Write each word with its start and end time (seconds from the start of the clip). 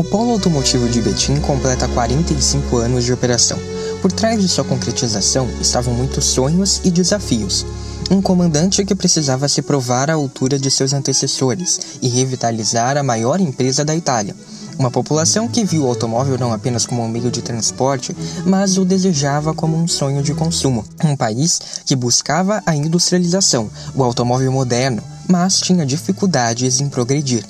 O 0.00 0.04
polo 0.04 0.30
automotivo 0.30 0.88
de 0.88 1.02
Betim 1.02 1.38
completa 1.40 1.86
45 1.86 2.78
anos 2.78 3.04
de 3.04 3.12
operação. 3.12 3.58
Por 4.00 4.10
trás 4.10 4.40
de 4.40 4.48
sua 4.48 4.64
concretização 4.64 5.46
estavam 5.60 5.92
muitos 5.92 6.24
sonhos 6.24 6.80
e 6.82 6.90
desafios. 6.90 7.66
Um 8.10 8.22
comandante 8.22 8.82
que 8.82 8.94
precisava 8.94 9.46
se 9.46 9.60
provar 9.60 10.08
à 10.08 10.14
altura 10.14 10.58
de 10.58 10.70
seus 10.70 10.94
antecessores 10.94 11.98
e 12.00 12.08
revitalizar 12.08 12.96
a 12.96 13.02
maior 13.02 13.40
empresa 13.40 13.84
da 13.84 13.94
Itália. 13.94 14.34
Uma 14.78 14.90
população 14.90 15.46
que 15.46 15.66
viu 15.66 15.84
o 15.84 15.88
automóvel 15.88 16.38
não 16.38 16.50
apenas 16.50 16.86
como 16.86 17.02
um 17.02 17.08
meio 17.08 17.30
de 17.30 17.42
transporte, 17.42 18.16
mas 18.46 18.78
o 18.78 18.86
desejava 18.86 19.52
como 19.52 19.76
um 19.76 19.86
sonho 19.86 20.22
de 20.22 20.32
consumo. 20.32 20.82
Um 21.04 21.14
país 21.14 21.60
que 21.84 21.94
buscava 21.94 22.62
a 22.64 22.74
industrialização, 22.74 23.70
o 23.94 24.02
automóvel 24.02 24.50
moderno, 24.50 25.02
mas 25.28 25.60
tinha 25.60 25.84
dificuldades 25.84 26.80
em 26.80 26.88
progredir. 26.88 27.44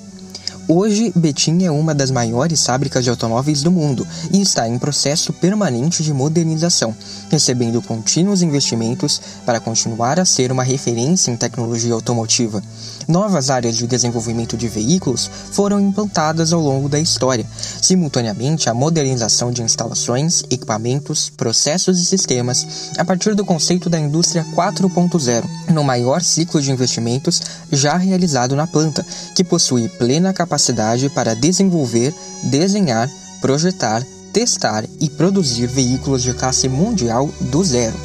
Hoje, 0.73 1.13
Betim 1.17 1.65
é 1.65 1.71
uma 1.73 1.93
das 1.93 2.13
maiores 2.13 2.65
fábricas 2.65 3.03
de 3.03 3.11
automóveis 3.11 3.61
do 3.61 3.73
mundo 3.73 4.07
e 4.33 4.41
está 4.41 4.69
em 4.69 4.79
processo 4.79 5.33
permanente 5.33 6.05
de 6.05 6.15
modernização, 6.15 6.95
recebendo 7.29 7.83
contínuos 7.83 8.41
investimentos 8.41 9.21
para 9.45 9.59
continuar 9.59 10.21
a 10.21 10.25
ser 10.25 10.53
uma 10.53 10.63
referência 10.63 11.33
em 11.33 11.37
tecnologia 11.37 11.93
automotiva. 11.93 12.63
Novas 13.09 13.51
áreas 13.51 13.77
de 13.77 13.87
desenvolvimento 13.87 14.57
de 14.57 14.69
veículos 14.69 15.31
foram 15.53 15.81
implantadas 15.81 16.53
ao 16.53 16.61
longo 16.61 16.89
da 16.89 16.99
história, 16.99 17.47
simultaneamente 17.81 18.69
a 18.69 18.75
modernização 18.75 19.51
de 19.51 19.63
instalações, 19.63 20.43
equipamentos, 20.51 21.31
processos 21.31 22.01
e 22.01 22.05
sistemas 22.05 22.91
a 22.99 23.05
partir 23.05 23.35
do 23.35 23.45
conceito 23.45 23.91
da 23.91 23.99
indústria 23.99 24.45
4.0, 24.55 25.45
no 25.73 25.83
maior 25.83 26.23
ciclo 26.23 26.61
de 26.61 26.71
investimentos 26.71 27.41
já 27.73 27.97
realizado 27.97 28.55
na 28.55 28.67
planta, 28.67 29.05
que 29.35 29.45
possui 29.45 29.89
plena 29.89 30.33
capacidade 30.33 31.09
para 31.11 31.35
desenvolver, 31.35 32.15
desenhar, 32.45 33.11
projetar, 33.41 34.05
testar 34.33 34.85
e 35.01 35.09
produzir 35.09 35.67
veículos 35.67 36.23
de 36.23 36.33
classe 36.33 36.69
mundial 36.69 37.29
do 37.41 37.65
zero. 37.65 37.97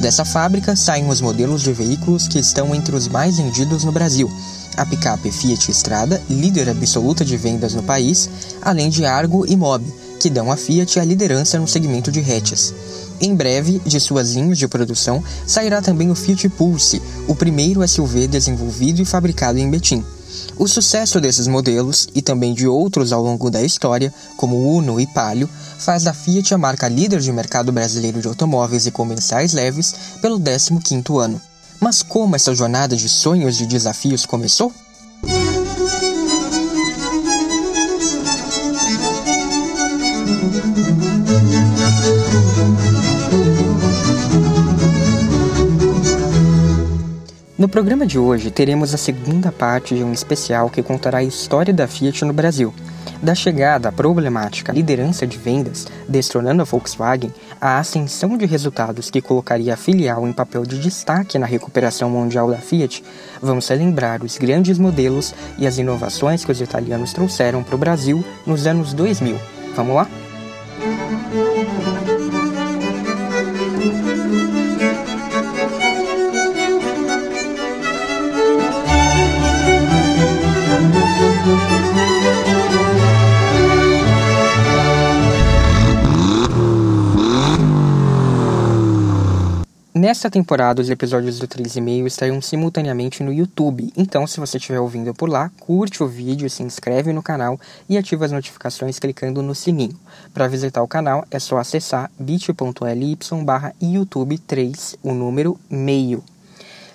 Dessa 0.00 0.24
fábrica 0.24 0.76
saem 0.76 1.08
os 1.08 1.20
modelos 1.20 1.62
de 1.62 1.72
veículos 1.72 2.28
que 2.28 2.38
estão 2.38 2.74
entre 2.74 2.94
os 2.94 3.08
mais 3.08 3.38
vendidos 3.38 3.84
no 3.84 3.92
Brasil. 3.92 4.30
A 4.76 4.84
picape 4.84 5.30
Fiat 5.30 5.70
Strada, 5.70 6.20
líder 6.28 6.68
absoluta 6.68 7.24
de 7.24 7.36
vendas 7.36 7.74
no 7.74 7.82
país, 7.82 8.28
além 8.60 8.90
de 8.90 9.04
Argo 9.04 9.46
e 9.46 9.56
Mob, 9.56 9.84
que 10.18 10.28
dão 10.28 10.50
à 10.50 10.56
Fiat 10.56 10.98
a 10.98 11.04
liderança 11.04 11.58
no 11.58 11.68
segmento 11.68 12.10
de 12.10 12.20
hatches. 12.20 12.74
Em 13.20 13.34
breve, 13.34 13.80
de 13.86 14.00
suas 14.00 14.32
linhas 14.32 14.58
de 14.58 14.66
produção, 14.66 15.22
sairá 15.46 15.80
também 15.80 16.10
o 16.10 16.14
Fiat 16.14 16.48
Pulse, 16.48 17.00
o 17.28 17.34
primeiro 17.34 17.86
SUV 17.86 18.26
desenvolvido 18.26 19.00
e 19.00 19.04
fabricado 19.04 19.58
em 19.58 19.70
Betim. 19.70 20.04
O 20.56 20.68
sucesso 20.68 21.20
desses 21.20 21.48
modelos, 21.48 22.08
e 22.14 22.22
também 22.22 22.54
de 22.54 22.66
outros 22.66 23.12
ao 23.12 23.22
longo 23.22 23.50
da 23.50 23.62
história, 23.62 24.12
como 24.36 24.76
Uno 24.76 25.00
e 25.00 25.06
Palio, 25.06 25.48
faz 25.78 26.04
da 26.04 26.14
Fiat 26.14 26.54
a 26.54 26.58
marca 26.58 26.88
líder 26.88 27.20
de 27.20 27.32
mercado 27.32 27.72
brasileiro 27.72 28.20
de 28.20 28.28
automóveis 28.28 28.86
e 28.86 28.90
comerciais 28.90 29.52
leves 29.52 29.94
pelo 30.20 30.38
15º 30.38 31.18
ano. 31.18 31.40
Mas 31.80 32.02
como 32.02 32.36
essa 32.36 32.54
jornada 32.54 32.96
de 32.96 33.08
sonhos 33.08 33.60
e 33.60 33.66
desafios 33.66 34.24
começou? 34.24 34.72
No 47.64 47.68
programa 47.68 48.06
de 48.06 48.18
hoje 48.18 48.50
teremos 48.50 48.92
a 48.92 48.98
segunda 48.98 49.50
parte 49.50 49.94
de 49.94 50.04
um 50.04 50.12
especial 50.12 50.68
que 50.68 50.82
contará 50.82 51.16
a 51.16 51.24
história 51.24 51.72
da 51.72 51.88
Fiat 51.88 52.22
no 52.22 52.32
Brasil, 52.34 52.74
da 53.22 53.34
chegada 53.34 53.88
à 53.88 53.92
problemática 53.92 54.70
liderança 54.70 55.26
de 55.26 55.38
vendas, 55.38 55.86
destronando 56.06 56.60
a 56.60 56.66
Volkswagen, 56.66 57.32
à 57.58 57.78
ascensão 57.78 58.36
de 58.36 58.44
resultados 58.44 59.08
que 59.08 59.22
colocaria 59.22 59.72
a 59.72 59.78
filial 59.78 60.28
em 60.28 60.32
papel 60.34 60.66
de 60.66 60.78
destaque 60.78 61.38
na 61.38 61.46
recuperação 61.46 62.10
mundial 62.10 62.50
da 62.50 62.58
Fiat, 62.58 63.02
vamos 63.40 63.66
relembrar 63.66 64.22
os 64.22 64.36
grandes 64.36 64.78
modelos 64.78 65.34
e 65.56 65.66
as 65.66 65.78
inovações 65.78 66.44
que 66.44 66.52
os 66.52 66.60
italianos 66.60 67.14
trouxeram 67.14 67.62
para 67.62 67.76
o 67.76 67.78
Brasil 67.78 68.22
nos 68.46 68.66
anos 68.66 68.92
2000. 68.92 69.38
Vamos 69.74 69.96
lá? 69.96 70.06
Nesta 90.04 90.28
temporada, 90.28 90.82
os 90.82 90.90
episódios 90.90 91.38
do 91.38 91.48
3,5 91.48 92.06
estarão 92.06 92.38
simultaneamente 92.42 93.22
no 93.22 93.32
YouTube, 93.32 93.90
então 93.96 94.26
se 94.26 94.38
você 94.38 94.58
estiver 94.58 94.78
ouvindo 94.78 95.14
por 95.14 95.30
lá, 95.30 95.50
curte 95.58 96.02
o 96.02 96.06
vídeo, 96.06 96.50
se 96.50 96.62
inscreve 96.62 97.10
no 97.10 97.22
canal 97.22 97.58
e 97.88 97.96
ativa 97.96 98.26
as 98.26 98.30
notificações 98.30 98.98
clicando 98.98 99.40
no 99.40 99.54
sininho. 99.54 99.98
Para 100.34 100.46
visitar 100.46 100.82
o 100.82 100.86
canal 100.86 101.24
é 101.30 101.38
só 101.38 101.56
acessar 101.56 102.10
bit.ly 102.18 103.18
barra 103.42 103.74
YouTube 103.80 104.36
3, 104.36 104.96
o 105.02 105.14
número 105.14 105.58
meio. 105.70 106.22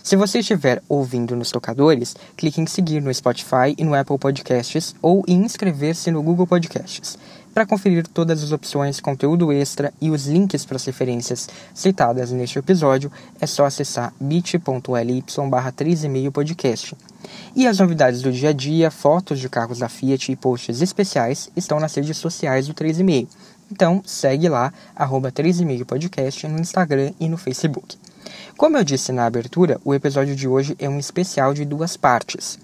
Se 0.03 0.15
você 0.15 0.39
estiver 0.39 0.81
ouvindo 0.87 1.35
nos 1.35 1.49
tocadores, 1.49 2.15
clique 2.37 2.61
em 2.61 2.67
seguir 2.67 3.01
no 3.01 3.11
Spotify 3.11 3.73
e 3.75 3.83
no 3.83 3.95
Apple 3.95 4.19
Podcasts 4.19 4.95
ou 5.01 5.23
em 5.27 5.43
inscrever-se 5.43 6.11
no 6.11 6.21
Google 6.21 6.45
Podcasts. 6.45 7.17
Para 7.59 7.65
conferir 7.65 8.07
todas 8.07 8.41
as 8.41 8.53
opções, 8.53 9.01
conteúdo 9.01 9.51
extra 9.51 9.93
e 9.99 10.09
os 10.09 10.27
links 10.27 10.63
para 10.63 10.77
as 10.77 10.85
referências 10.85 11.49
citadas 11.73 12.31
neste 12.31 12.57
episódio, 12.57 13.11
é 13.37 13.45
só 13.45 13.65
acessar 13.65 14.13
bit.ly 14.17 15.25
barra 15.49 15.69
3,5 15.69 16.31
podcast. 16.31 16.95
E 17.53 17.67
as 17.67 17.77
novidades 17.77 18.21
do 18.21 18.31
dia 18.31 18.51
a 18.51 18.53
dia, 18.53 18.89
fotos 18.89 19.41
de 19.41 19.49
carros 19.49 19.79
da 19.79 19.89
Fiat 19.89 20.31
e 20.31 20.37
posts 20.37 20.81
especiais 20.81 21.49
estão 21.53 21.81
nas 21.81 21.93
redes 21.93 22.15
sociais 22.15 22.65
do 22.65 22.73
3,5. 22.73 23.27
Então 23.69 24.01
segue 24.05 24.47
lá, 24.47 24.71
arroba 24.95 25.29
3,5 25.29 25.83
podcast 25.83 26.47
no 26.47 26.61
Instagram 26.61 27.11
e 27.19 27.27
no 27.27 27.35
Facebook. 27.35 27.97
Como 28.55 28.77
eu 28.77 28.85
disse 28.85 29.11
na 29.11 29.25
abertura, 29.25 29.81
o 29.83 29.93
episódio 29.93 30.33
de 30.33 30.47
hoje 30.47 30.77
é 30.79 30.87
um 30.87 30.97
especial 30.97 31.53
de 31.53 31.65
duas 31.65 31.97
partes. 31.97 32.57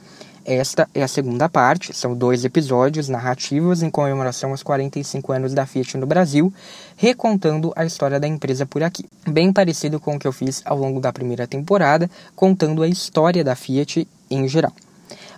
Esta 0.47 0.87
é 0.93 1.01
a 1.01 1.07
segunda 1.07 1.49
parte, 1.49 1.91
são 1.91 2.13
dois 2.13 2.45
episódios 2.45 3.09
narrativos 3.09 3.81
em 3.81 3.89
comemoração 3.89 4.51
aos 4.51 4.61
45 4.61 5.31
anos 5.31 5.55
da 5.55 5.65
Fiat 5.65 5.97
no 5.97 6.05
Brasil, 6.05 6.53
recontando 6.95 7.73
a 7.75 7.83
história 7.83 8.19
da 8.19 8.27
empresa 8.27 8.63
por 8.63 8.83
aqui. 8.83 9.05
Bem 9.27 9.51
parecido 9.51 9.99
com 9.99 10.15
o 10.15 10.19
que 10.19 10.27
eu 10.27 10.31
fiz 10.31 10.61
ao 10.63 10.77
longo 10.77 10.99
da 10.99 11.11
primeira 11.11 11.47
temporada, 11.47 12.07
contando 12.35 12.83
a 12.83 12.87
história 12.87 13.43
da 13.43 13.55
Fiat 13.55 14.07
em 14.29 14.47
geral. 14.47 14.71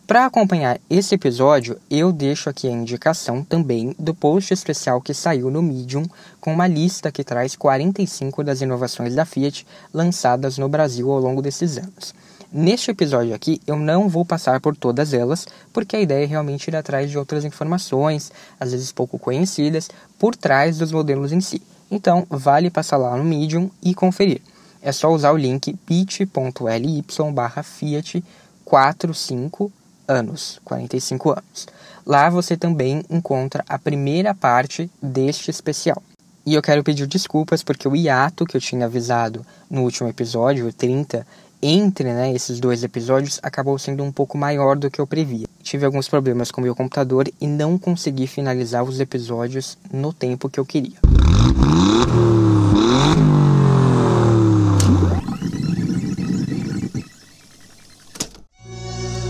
Para 0.06 0.26
acompanhar 0.26 0.78
esse 0.90 1.16
episódio, 1.16 1.80
eu 1.90 2.12
deixo 2.12 2.50
aqui 2.50 2.68
a 2.68 2.72
indicação 2.72 3.46
também 3.46 3.96
do 3.98 4.14
post 4.14 4.54
especial 4.54 5.00
que 5.00 5.14
saiu 5.14 5.50
no 5.50 5.62
Medium, 5.62 6.04
com 6.42 6.54
uma 6.54 6.68
lista 6.68 7.14
que 7.14 7.24
traz 7.24 7.56
45 7.56 8.44
das 8.44 8.60
inovações 8.60 9.16
da 9.16 9.24
Fiat 9.24 9.66
lançadas 9.94 10.58
no 10.58 10.68
Brasil 10.68 11.10
ao 11.10 11.20
longo 11.20 11.42
desses 11.42 11.78
anos. 11.78 12.14
Neste 12.52 12.92
episódio 12.92 13.36
aqui, 13.36 13.62
eu 13.68 13.76
não 13.76 14.08
vou 14.08 14.24
passar 14.24 14.62
por 14.62 14.76
todas 14.76 15.14
elas, 15.14 15.46
porque 15.74 15.98
a 15.98 16.02
ideia 16.02 16.24
é 16.24 16.28
realmente 16.28 16.70
ir 16.70 16.76
atrás 16.78 17.12
de 17.12 17.18
outras 17.18 17.44
informações, 17.44 18.32
às 18.58 18.72
vezes 18.72 18.90
pouco 18.94 19.20
conhecidas, 19.20 19.90
por 20.18 20.34
trás 20.34 20.78
dos 20.78 20.94
modelos 20.94 21.34
em 21.34 21.42
si. 21.42 21.62
Então, 21.92 22.26
vale 22.30 22.70
passar 22.70 22.96
lá 22.96 23.18
no 23.18 23.24
Medium 23.24 23.70
e 23.84 23.94
conferir. 23.94 24.42
É 24.82 24.94
só 24.94 25.12
usar 25.12 25.34
o 25.34 25.38
link 25.38 25.76
bit.ly 25.86 27.04
barra 27.34 27.64
Fiat 27.64 28.24
45 28.64 29.70
anos, 30.08 30.62
45 30.64 31.32
anos. 31.32 31.68
Lá 32.06 32.30
você 32.30 32.56
também 32.56 33.04
encontra 33.10 33.66
a 33.68 33.78
primeira 33.78 34.34
parte 34.34 34.90
deste 35.02 35.52
especial. 35.52 36.02
E 36.46 36.54
eu 36.54 36.62
quero 36.62 36.82
pedir 36.82 37.08
desculpas 37.08 37.62
porque 37.62 37.90
o 37.90 37.96
hiato 37.96 38.46
que 38.46 38.56
eu 38.56 38.62
tinha 38.62 38.86
avisado 38.86 39.46
no 39.70 39.82
último 39.82 40.08
episódio, 40.08 40.66
o 40.66 40.72
30, 40.72 41.28
entre 41.62 42.14
né, 42.14 42.34
esses 42.34 42.60
dois 42.60 42.84
episódios 42.84 43.40
acabou 43.42 43.78
sendo 43.78 44.04
um 44.04 44.12
pouco 44.12 44.38
maior 44.38 44.76
do 44.76 44.90
que 44.90 45.00
eu 45.00 45.08
previa. 45.08 45.48
Tive 45.64 45.86
alguns 45.86 46.08
problemas 46.08 46.52
com 46.52 46.62
meu 46.62 46.76
computador 46.76 47.28
e 47.40 47.48
não 47.48 47.78
consegui 47.78 48.28
finalizar 48.28 48.84
os 48.84 49.00
episódios 49.00 49.78
no 49.92 50.14
tempo 50.14 50.50
que 50.50 50.60
eu 50.60 50.66
queria. 50.66 50.98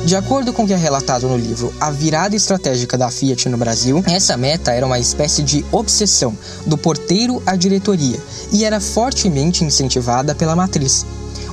De 0.08 0.16
acordo 0.16 0.54
com 0.54 0.64
o 0.64 0.68
que 0.68 0.72
é 0.72 0.78
relatado 0.78 1.28
no 1.28 1.38
livro 1.38 1.74
A 1.82 1.92
Virada 1.92 2.34
Estratégica 2.34 2.98
da 2.98 3.12
Fiat 3.12 3.50
no 3.50 3.58
Brasil, 3.58 4.02
essa 4.08 4.38
meta 4.38 4.72
era 4.72 4.86
uma 4.86 4.98
espécie 4.98 5.44
de 5.44 5.66
obsessão 5.70 6.34
do 6.66 6.78
porteiro 6.78 7.44
à 7.46 7.58
diretoria 7.58 8.18
e 8.54 8.64
era 8.64 8.80
fortemente 8.80 9.66
incentivada 9.66 10.34
pela 10.34 10.56
matriz. 10.56 11.06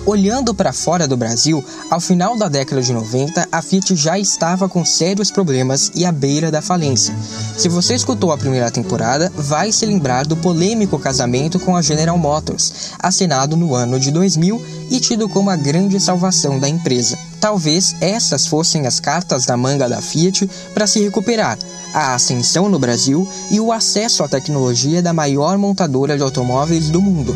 Olhando 0.06 0.54
para 0.54 0.70
fora 0.70 1.08
do 1.08 1.16
Brasil, 1.16 1.64
ao 1.90 1.98
final 1.98 2.36
da 2.36 2.46
década 2.46 2.82
de 2.82 2.92
90, 2.92 3.48
a 3.50 3.62
Fiat 3.62 3.96
já 3.96 4.18
estava 4.18 4.68
com 4.68 4.84
sérios 4.84 5.30
problemas 5.30 5.90
e 5.94 6.04
à 6.04 6.12
beira 6.12 6.50
da 6.50 6.60
falência. 6.60 7.14
Se 7.56 7.70
você 7.70 7.94
escutou 7.94 8.30
a 8.30 8.36
primeira 8.36 8.70
temporada, 8.70 9.32
vai 9.34 9.72
se 9.72 9.86
lembrar 9.86 10.26
do 10.26 10.36
polêmico 10.36 10.98
casamento 10.98 11.58
com 11.58 11.74
a 11.74 11.80
General 11.80 12.18
Motors, 12.18 12.92
assinado 12.98 13.56
no 13.56 13.74
ano 13.74 13.98
de 13.98 14.10
2000 14.10 14.62
e 14.90 15.00
tido 15.00 15.26
como 15.26 15.48
a 15.48 15.56
grande 15.56 15.98
salvação 15.98 16.60
da 16.60 16.68
empresa. 16.68 17.18
Talvez 17.40 17.96
essas 17.98 18.46
fossem 18.46 18.86
as 18.86 19.00
cartas 19.00 19.46
da 19.46 19.56
manga 19.56 19.88
da 19.88 20.02
Fiat 20.02 20.46
para 20.74 20.86
se 20.86 21.02
recuperar, 21.02 21.58
a 21.94 22.14
ascensão 22.14 22.68
no 22.68 22.78
Brasil 22.78 23.26
e 23.50 23.58
o 23.58 23.72
acesso 23.72 24.22
à 24.22 24.28
tecnologia 24.28 25.00
da 25.00 25.14
maior 25.14 25.56
montadora 25.56 26.14
de 26.14 26.22
automóveis 26.22 26.90
do 26.90 27.00
mundo. 27.00 27.34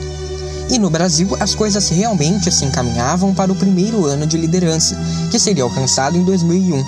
E 0.70 0.78
no 0.78 0.90
Brasil, 0.90 1.36
as 1.40 1.54
coisas 1.54 1.88
realmente 1.88 2.52
se 2.52 2.64
encaminhavam 2.64 3.34
para 3.34 3.50
o 3.50 3.56
primeiro 3.56 4.04
ano 4.04 4.26
de 4.26 4.36
liderança, 4.36 4.96
que 5.30 5.38
seria 5.38 5.64
alcançado 5.64 6.16
em 6.16 6.24
2001. 6.24 6.84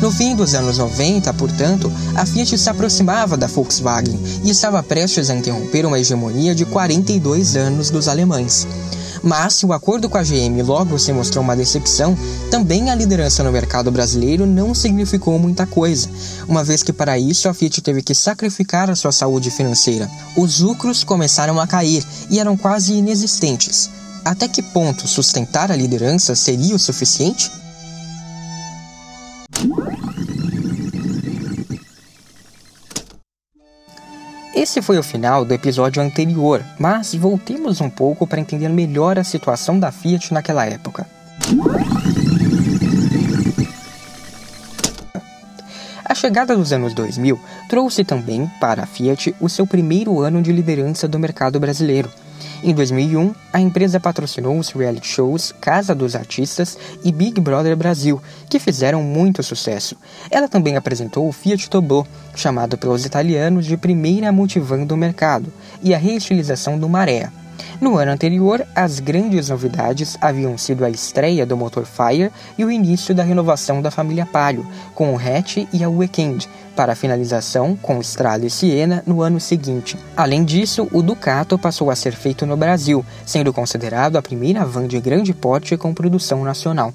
No 0.00 0.10
fim 0.10 0.34
dos 0.34 0.54
anos 0.54 0.78
90, 0.78 1.32
portanto, 1.34 1.90
a 2.14 2.26
Fiat 2.26 2.58
se 2.58 2.68
aproximava 2.68 3.36
da 3.36 3.46
Volkswagen 3.46 4.18
e 4.44 4.50
estava 4.50 4.82
prestes 4.82 5.30
a 5.30 5.34
interromper 5.34 5.86
uma 5.86 5.98
hegemonia 5.98 6.54
de 6.54 6.64
42 6.64 7.56
anos 7.56 7.90
dos 7.90 8.08
alemães. 8.08 8.66
Mas 9.24 9.54
se 9.54 9.64
o 9.64 9.72
acordo 9.72 10.06
com 10.06 10.18
a 10.18 10.22
GM 10.22 10.62
logo 10.62 10.98
se 10.98 11.10
mostrou 11.10 11.42
uma 11.42 11.56
decepção, 11.56 12.14
também 12.50 12.90
a 12.90 12.94
liderança 12.94 13.42
no 13.42 13.50
mercado 13.50 13.90
brasileiro 13.90 14.44
não 14.44 14.74
significou 14.74 15.38
muita 15.38 15.66
coisa, 15.66 16.10
uma 16.46 16.62
vez 16.62 16.82
que 16.82 16.92
para 16.92 17.18
isso 17.18 17.48
a 17.48 17.54
Fiat 17.54 17.80
teve 17.80 18.02
que 18.02 18.14
sacrificar 18.14 18.90
a 18.90 18.94
sua 18.94 19.12
saúde 19.12 19.50
financeira. 19.50 20.10
Os 20.36 20.60
lucros 20.60 21.02
começaram 21.02 21.58
a 21.58 21.66
cair 21.66 22.04
e 22.28 22.38
eram 22.38 22.54
quase 22.54 22.92
inexistentes. 22.92 23.88
Até 24.22 24.46
que 24.46 24.62
ponto 24.62 25.08
sustentar 25.08 25.72
a 25.72 25.76
liderança 25.76 26.36
seria 26.36 26.76
o 26.76 26.78
suficiente? 26.78 27.50
Esse 34.54 34.80
foi 34.80 34.96
o 34.98 35.02
final 35.02 35.44
do 35.44 35.52
episódio 35.52 36.00
anterior, 36.00 36.64
mas 36.78 37.12
voltemos 37.12 37.80
um 37.80 37.90
pouco 37.90 38.24
para 38.24 38.40
entender 38.40 38.68
melhor 38.68 39.18
a 39.18 39.24
situação 39.24 39.80
da 39.80 39.90
Fiat 39.90 40.32
naquela 40.32 40.64
época. 40.64 41.06
A 46.04 46.14
chegada 46.14 46.56
dos 46.56 46.72
anos 46.72 46.94
2000 46.94 47.40
trouxe 47.68 48.04
também 48.04 48.48
para 48.60 48.84
a 48.84 48.86
Fiat 48.86 49.34
o 49.40 49.48
seu 49.48 49.66
primeiro 49.66 50.20
ano 50.20 50.40
de 50.40 50.52
liderança 50.52 51.08
do 51.08 51.18
mercado 51.18 51.58
brasileiro. 51.58 52.08
Em 52.66 52.72
2001, 52.72 53.34
a 53.52 53.60
empresa 53.60 54.00
patrocinou 54.00 54.58
os 54.58 54.70
reality 54.70 55.06
shows 55.06 55.52
Casa 55.60 55.94
dos 55.94 56.16
Artistas 56.16 56.78
e 57.04 57.12
Big 57.12 57.38
Brother 57.38 57.76
Brasil, 57.76 58.22
que 58.48 58.58
fizeram 58.58 59.02
muito 59.02 59.42
sucesso. 59.42 59.94
Ela 60.30 60.48
também 60.48 60.74
apresentou 60.74 61.28
o 61.28 61.32
Fiat 61.32 61.68
Tobô, 61.68 62.06
chamado 62.34 62.78
pelos 62.78 63.04
italianos 63.04 63.66
de 63.66 63.76
primeira 63.76 64.32
multivan 64.32 64.86
do 64.86 64.96
mercado, 64.96 65.52
e 65.82 65.92
a 65.92 65.98
reestilização 65.98 66.78
do 66.78 66.88
Maré. 66.88 67.30
No 67.84 67.98
ano 67.98 68.12
anterior, 68.12 68.66
as 68.74 68.98
grandes 68.98 69.50
novidades 69.50 70.16
haviam 70.18 70.56
sido 70.56 70.86
a 70.86 70.88
estreia 70.88 71.44
do 71.44 71.54
motor 71.54 71.84
Fire 71.84 72.32
e 72.56 72.64
o 72.64 72.70
início 72.70 73.14
da 73.14 73.22
renovação 73.22 73.82
da 73.82 73.90
família 73.90 74.24
Palio, 74.24 74.66
com 74.94 75.12
o 75.12 75.18
Hatch 75.18 75.68
e 75.70 75.84
a 75.84 75.88
Weekend, 75.90 76.48
para 76.74 76.94
a 76.94 76.96
finalização 76.96 77.76
com 77.76 78.00
Strada 78.00 78.46
e 78.46 78.48
Siena 78.48 79.02
no 79.06 79.20
ano 79.20 79.38
seguinte. 79.38 79.98
Além 80.16 80.46
disso, 80.46 80.88
o 80.92 81.02
Ducato 81.02 81.58
passou 81.58 81.90
a 81.90 81.94
ser 81.94 82.14
feito 82.14 82.46
no 82.46 82.56
Brasil, 82.56 83.04
sendo 83.26 83.52
considerado 83.52 84.16
a 84.16 84.22
primeira 84.22 84.64
van 84.64 84.86
de 84.86 84.98
grande 84.98 85.34
porte 85.34 85.76
com 85.76 85.92
produção 85.92 86.42
nacional. 86.42 86.90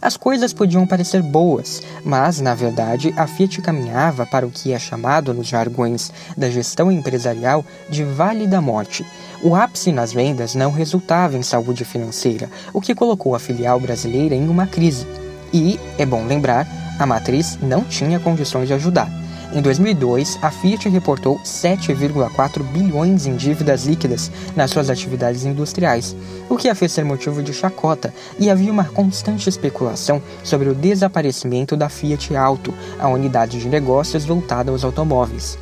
As 0.00 0.16
coisas 0.16 0.52
podiam 0.52 0.86
parecer 0.86 1.22
boas, 1.22 1.82
mas, 2.04 2.40
na 2.40 2.54
verdade, 2.54 3.12
a 3.16 3.26
Fiat 3.26 3.60
caminhava 3.62 4.26
para 4.26 4.46
o 4.46 4.50
que 4.50 4.72
é 4.72 4.78
chamado 4.78 5.32
nos 5.32 5.46
jargões 5.46 6.12
da 6.36 6.50
gestão 6.50 6.90
empresarial 6.90 7.64
de 7.88 8.04
Vale 8.04 8.46
da 8.46 8.60
Morte. 8.60 9.04
O 9.44 9.56
ápice 9.56 9.90
nas 9.90 10.12
vendas 10.12 10.54
não 10.54 10.70
resultava 10.70 11.36
em 11.36 11.42
saúde 11.42 11.84
financeira, 11.84 12.48
o 12.72 12.80
que 12.80 12.94
colocou 12.94 13.34
a 13.34 13.40
filial 13.40 13.80
brasileira 13.80 14.36
em 14.36 14.48
uma 14.48 14.68
crise. 14.68 15.04
E, 15.52 15.80
é 15.98 16.06
bom 16.06 16.24
lembrar, 16.24 16.64
a 16.96 17.04
matriz 17.04 17.58
não 17.60 17.82
tinha 17.82 18.20
condições 18.20 18.68
de 18.68 18.74
ajudar. 18.74 19.10
Em 19.52 19.60
2002, 19.60 20.38
a 20.40 20.50
Fiat 20.50 20.88
reportou 20.88 21.40
7,4 21.40 22.62
bilhões 22.62 23.26
em 23.26 23.34
dívidas 23.34 23.84
líquidas 23.84 24.30
nas 24.54 24.70
suas 24.70 24.88
atividades 24.88 25.44
industriais, 25.44 26.16
o 26.48 26.56
que 26.56 26.68
a 26.68 26.74
fez 26.74 26.92
ser 26.92 27.04
motivo 27.04 27.42
de 27.42 27.52
chacota, 27.52 28.14
e 28.38 28.48
havia 28.48 28.70
uma 28.70 28.84
constante 28.84 29.48
especulação 29.48 30.22
sobre 30.44 30.68
o 30.68 30.74
desaparecimento 30.74 31.76
da 31.76 31.88
Fiat 31.88 32.34
Auto, 32.36 32.72
a 32.96 33.08
unidade 33.08 33.58
de 33.58 33.68
negócios 33.68 34.24
voltada 34.24 34.70
aos 34.70 34.84
automóveis. 34.84 35.58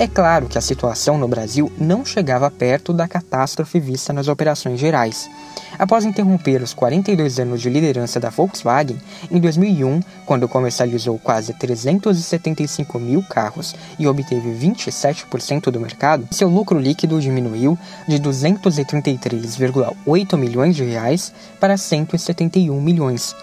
É 0.00 0.06
claro 0.06 0.46
que 0.46 0.56
a 0.56 0.60
situação 0.60 1.18
no 1.18 1.26
Brasil 1.26 1.72
não 1.76 2.04
chegava 2.04 2.48
perto 2.52 2.92
da 2.92 3.08
catástrofe 3.08 3.80
vista 3.80 4.12
nas 4.12 4.28
operações 4.28 4.78
gerais. 4.78 5.28
Após 5.76 6.04
interromper 6.04 6.62
os 6.62 6.72
42 6.72 7.40
anos 7.40 7.60
de 7.60 7.68
liderança 7.68 8.20
da 8.20 8.30
Volkswagen, 8.30 8.96
em 9.28 9.40
2001, 9.40 10.00
quando 10.24 10.48
comercializou 10.48 11.18
quase 11.18 11.52
375 11.52 12.96
mil 13.00 13.24
carros 13.24 13.74
e 13.98 14.06
obteve 14.06 14.50
27% 14.50 15.68
do 15.68 15.80
mercado, 15.80 16.28
seu 16.30 16.48
lucro 16.48 16.78
líquido 16.78 17.20
diminuiu 17.20 17.76
de 18.06 18.20
233,8 18.20 20.36
milhões 20.36 20.76
de 20.76 20.84
reais 20.84 21.32
para 21.58 21.76
171 21.76 22.80
milhões. 22.80 23.34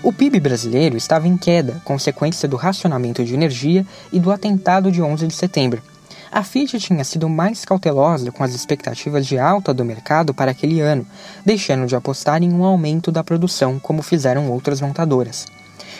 O 0.00 0.12
PIB 0.12 0.38
brasileiro 0.38 0.96
estava 0.96 1.26
em 1.26 1.36
queda, 1.36 1.82
consequência 1.84 2.48
do 2.48 2.54
racionamento 2.54 3.24
de 3.24 3.34
energia 3.34 3.84
e 4.12 4.20
do 4.20 4.30
atentado 4.30 4.92
de 4.92 5.02
11 5.02 5.26
de 5.26 5.34
setembro. 5.34 5.82
A 6.34 6.42
Fiat 6.42 6.80
tinha 6.80 7.04
sido 7.04 7.28
mais 7.28 7.64
cautelosa 7.64 8.32
com 8.32 8.42
as 8.42 8.52
expectativas 8.56 9.24
de 9.24 9.38
alta 9.38 9.72
do 9.72 9.84
mercado 9.84 10.34
para 10.34 10.50
aquele 10.50 10.80
ano, 10.80 11.06
deixando 11.46 11.86
de 11.86 11.94
apostar 11.94 12.42
em 12.42 12.52
um 12.52 12.64
aumento 12.64 13.12
da 13.12 13.22
produção, 13.22 13.78
como 13.78 14.02
fizeram 14.02 14.50
outras 14.50 14.80
montadoras. 14.80 15.46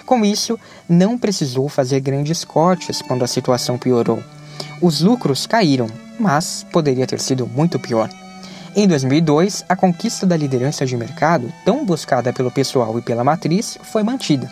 Com 0.04 0.25
isso, 0.25 0.58
não 0.88 1.16
precisou 1.16 1.69
fazer 1.69 2.00
grandes 2.00 2.44
cortes 2.44 3.00
quando 3.00 3.22
a 3.22 3.28
situação 3.28 3.78
piorou. 3.78 4.20
Os 4.82 5.02
lucros 5.02 5.46
caíram, 5.46 5.86
mas 6.19 6.66
poderia 6.72 7.06
ter 7.06 7.20
sido 7.20 7.46
muito 7.46 7.78
pior. 7.78 8.10
Em 8.75 8.88
2002, 8.88 9.64
a 9.69 9.76
conquista 9.76 10.26
da 10.26 10.37
liderança 10.37 10.84
de 10.84 10.96
mercado, 10.96 11.52
tão 11.64 11.87
buscada 11.87 12.32
pelo 12.32 12.50
pessoal 12.50 12.98
e 12.98 13.02
pela 13.02 13.22
matriz, 13.22 13.78
foi 13.84 14.02
mantida. 14.02 14.50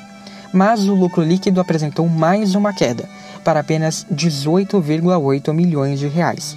Mas 0.52 0.86
o 0.86 0.94
lucro 0.94 1.24
líquido 1.24 1.60
apresentou 1.60 2.08
mais 2.08 2.54
uma 2.54 2.72
queda, 2.72 3.08
para 3.44 3.60
apenas 3.60 4.06
18,8 4.12 5.52
milhões 5.52 5.98
de 5.98 6.08
reais. 6.08 6.56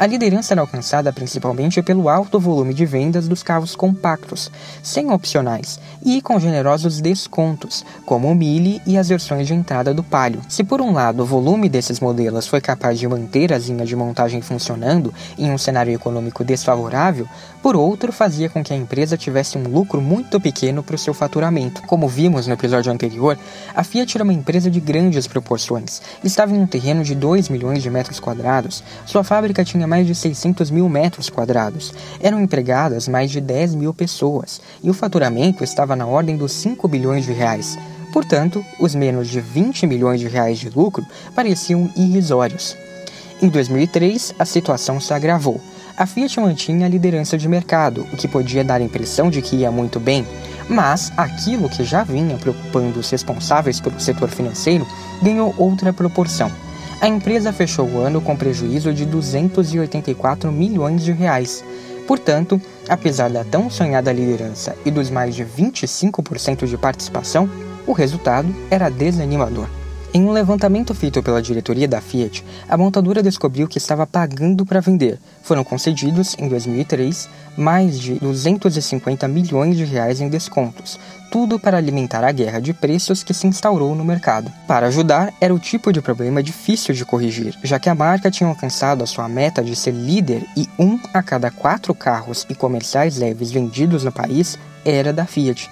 A 0.00 0.06
liderança 0.06 0.54
era 0.54 0.62
alcançada 0.62 1.12
principalmente 1.12 1.82
pelo 1.82 2.08
alto 2.08 2.40
volume 2.40 2.72
de 2.72 2.86
vendas 2.86 3.28
dos 3.28 3.42
carros 3.42 3.76
compactos, 3.76 4.50
sem 4.82 5.10
opcionais 5.12 5.78
e 6.02 6.22
com 6.22 6.40
generosos 6.40 7.02
descontos, 7.02 7.84
como 8.06 8.26
o 8.26 8.34
Mille 8.34 8.80
e 8.86 8.96
as 8.96 9.10
versões 9.10 9.46
de 9.46 9.52
entrada 9.52 9.92
do 9.92 10.02
Palio. 10.02 10.40
Se 10.48 10.64
por 10.64 10.80
um 10.80 10.90
lado 10.90 11.22
o 11.22 11.26
volume 11.26 11.68
desses 11.68 12.00
modelos 12.00 12.46
foi 12.46 12.62
capaz 12.62 12.98
de 12.98 13.06
manter 13.06 13.52
a 13.52 13.58
linha 13.58 13.84
de 13.84 13.94
montagem 13.94 14.40
funcionando 14.40 15.12
em 15.36 15.52
um 15.52 15.58
cenário 15.58 15.92
econômico 15.92 16.42
desfavorável, 16.42 17.28
por 17.62 17.76
outro 17.76 18.10
fazia 18.10 18.48
com 18.48 18.64
que 18.64 18.72
a 18.72 18.76
empresa 18.76 19.18
tivesse 19.18 19.58
um 19.58 19.64
lucro 19.64 20.00
muito 20.00 20.40
pequeno 20.40 20.82
para 20.82 20.94
o 20.94 20.98
seu 20.98 21.12
faturamento. 21.12 21.82
Como 21.82 22.08
vimos 22.08 22.46
no 22.46 22.54
episódio 22.54 22.90
anterior, 22.90 23.38
a 23.76 23.84
Fiat 23.84 24.16
era 24.16 24.24
uma 24.24 24.32
empresa 24.32 24.70
de 24.70 24.80
grandes 24.80 25.26
proporções. 25.26 26.00
Estava 26.24 26.56
em 26.56 26.58
um 26.58 26.66
terreno 26.66 27.04
de 27.04 27.14
2 27.14 27.50
milhões 27.50 27.82
de 27.82 27.90
metros 27.90 28.18
quadrados, 28.18 28.82
sua 29.04 29.22
fábrica 29.22 29.62
tinha 29.62 29.89
mais 29.90 30.06
de 30.06 30.14
600 30.14 30.70
mil 30.70 30.88
metros 30.88 31.28
quadrados, 31.28 31.92
eram 32.20 32.40
empregadas 32.40 33.08
mais 33.08 33.30
de 33.30 33.40
10 33.40 33.74
mil 33.74 33.92
pessoas 33.92 34.60
e 34.82 34.88
o 34.88 34.94
faturamento 34.94 35.64
estava 35.64 35.96
na 35.96 36.06
ordem 36.06 36.36
dos 36.36 36.52
5 36.52 36.86
bilhões 36.86 37.24
de 37.24 37.32
reais. 37.32 37.76
Portanto, 38.12 38.64
os 38.78 38.94
menos 38.94 39.28
de 39.28 39.40
20 39.40 39.86
milhões 39.86 40.20
de 40.20 40.28
reais 40.28 40.58
de 40.58 40.70
lucro 40.70 41.04
pareciam 41.34 41.90
irrisórios. 41.96 42.76
Em 43.42 43.48
2003, 43.48 44.34
a 44.38 44.44
situação 44.44 45.00
se 45.00 45.12
agravou 45.12 45.60
a 46.00 46.06
Fiat 46.06 46.40
mantinha 46.40 46.86
a 46.86 46.88
liderança 46.88 47.36
de 47.36 47.46
mercado, 47.46 48.06
o 48.10 48.16
que 48.16 48.26
podia 48.26 48.64
dar 48.64 48.80
a 48.80 48.84
impressão 48.84 49.28
de 49.28 49.42
que 49.42 49.56
ia 49.56 49.70
muito 49.70 50.00
bem, 50.00 50.26
mas 50.66 51.12
aquilo 51.14 51.68
que 51.68 51.84
já 51.84 52.02
vinha 52.02 52.38
preocupando 52.38 52.98
os 52.98 53.10
responsáveis 53.10 53.80
pelo 53.80 54.00
setor 54.00 54.30
financeiro 54.30 54.86
ganhou 55.22 55.54
outra 55.58 55.92
proporção. 55.92 56.50
A 57.00 57.08
empresa 57.08 57.50
fechou 57.50 57.88
o 57.88 57.98
ano 57.98 58.20
com 58.20 58.36
prejuízo 58.36 58.92
de 58.92 59.06
284 59.06 60.52
milhões 60.52 61.02
de 61.02 61.12
reais. 61.12 61.64
Portanto, 62.06 62.60
apesar 62.86 63.30
da 63.30 63.42
tão 63.42 63.70
sonhada 63.70 64.12
liderança 64.12 64.76
e 64.84 64.90
dos 64.90 65.08
mais 65.08 65.34
de 65.34 65.42
25% 65.42 66.66
de 66.66 66.76
participação, 66.76 67.48
o 67.86 67.92
resultado 67.92 68.54
era 68.70 68.90
desanimador. 68.90 69.79
Em 70.12 70.24
um 70.24 70.32
levantamento 70.32 70.92
feito 70.92 71.22
pela 71.22 71.40
diretoria 71.40 71.86
da 71.86 72.00
Fiat, 72.00 72.44
a 72.68 72.76
montadora 72.76 73.22
descobriu 73.22 73.68
que 73.68 73.78
estava 73.78 74.04
pagando 74.04 74.66
para 74.66 74.80
vender. 74.80 75.20
Foram 75.40 75.62
concedidos, 75.62 76.34
em 76.36 76.48
2003, 76.48 77.28
mais 77.56 77.96
de 77.96 78.14
250 78.14 79.28
milhões 79.28 79.76
de 79.76 79.84
reais 79.84 80.20
em 80.20 80.28
descontos, 80.28 80.98
tudo 81.30 81.60
para 81.60 81.76
alimentar 81.76 82.24
a 82.24 82.32
guerra 82.32 82.58
de 82.58 82.72
preços 82.72 83.22
que 83.22 83.32
se 83.32 83.46
instaurou 83.46 83.94
no 83.94 84.04
mercado. 84.04 84.50
Para 84.66 84.88
ajudar, 84.88 85.32
era 85.40 85.54
o 85.54 85.60
tipo 85.60 85.92
de 85.92 86.02
problema 86.02 86.42
difícil 86.42 86.92
de 86.92 87.04
corrigir, 87.04 87.56
já 87.62 87.78
que 87.78 87.88
a 87.88 87.94
marca 87.94 88.32
tinha 88.32 88.50
alcançado 88.50 89.04
a 89.04 89.06
sua 89.06 89.28
meta 89.28 89.62
de 89.62 89.76
ser 89.76 89.92
líder 89.92 90.44
e 90.56 90.68
um 90.76 90.98
a 91.14 91.22
cada 91.22 91.52
quatro 91.52 91.94
carros 91.94 92.44
e 92.50 92.54
comerciais 92.56 93.16
leves 93.16 93.52
vendidos 93.52 94.02
no 94.02 94.10
país 94.10 94.58
era 94.84 95.12
da 95.12 95.24
Fiat. 95.24 95.70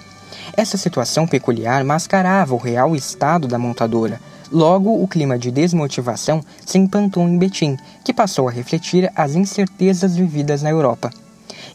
Essa 0.55 0.77
situação 0.77 1.27
peculiar 1.27 1.83
mascarava 1.83 2.53
o 2.53 2.57
real 2.57 2.95
estado 2.95 3.47
da 3.47 3.59
montadora. 3.59 4.19
Logo, 4.51 5.03
o 5.03 5.07
clima 5.07 5.37
de 5.37 5.51
desmotivação 5.51 6.41
se 6.65 6.77
implantou 6.77 7.27
em 7.27 7.37
Betim, 7.37 7.77
que 8.03 8.13
passou 8.13 8.47
a 8.47 8.51
refletir 8.51 9.11
as 9.15 9.35
incertezas 9.35 10.15
vividas 10.15 10.63
na 10.63 10.71
Europa. 10.71 11.11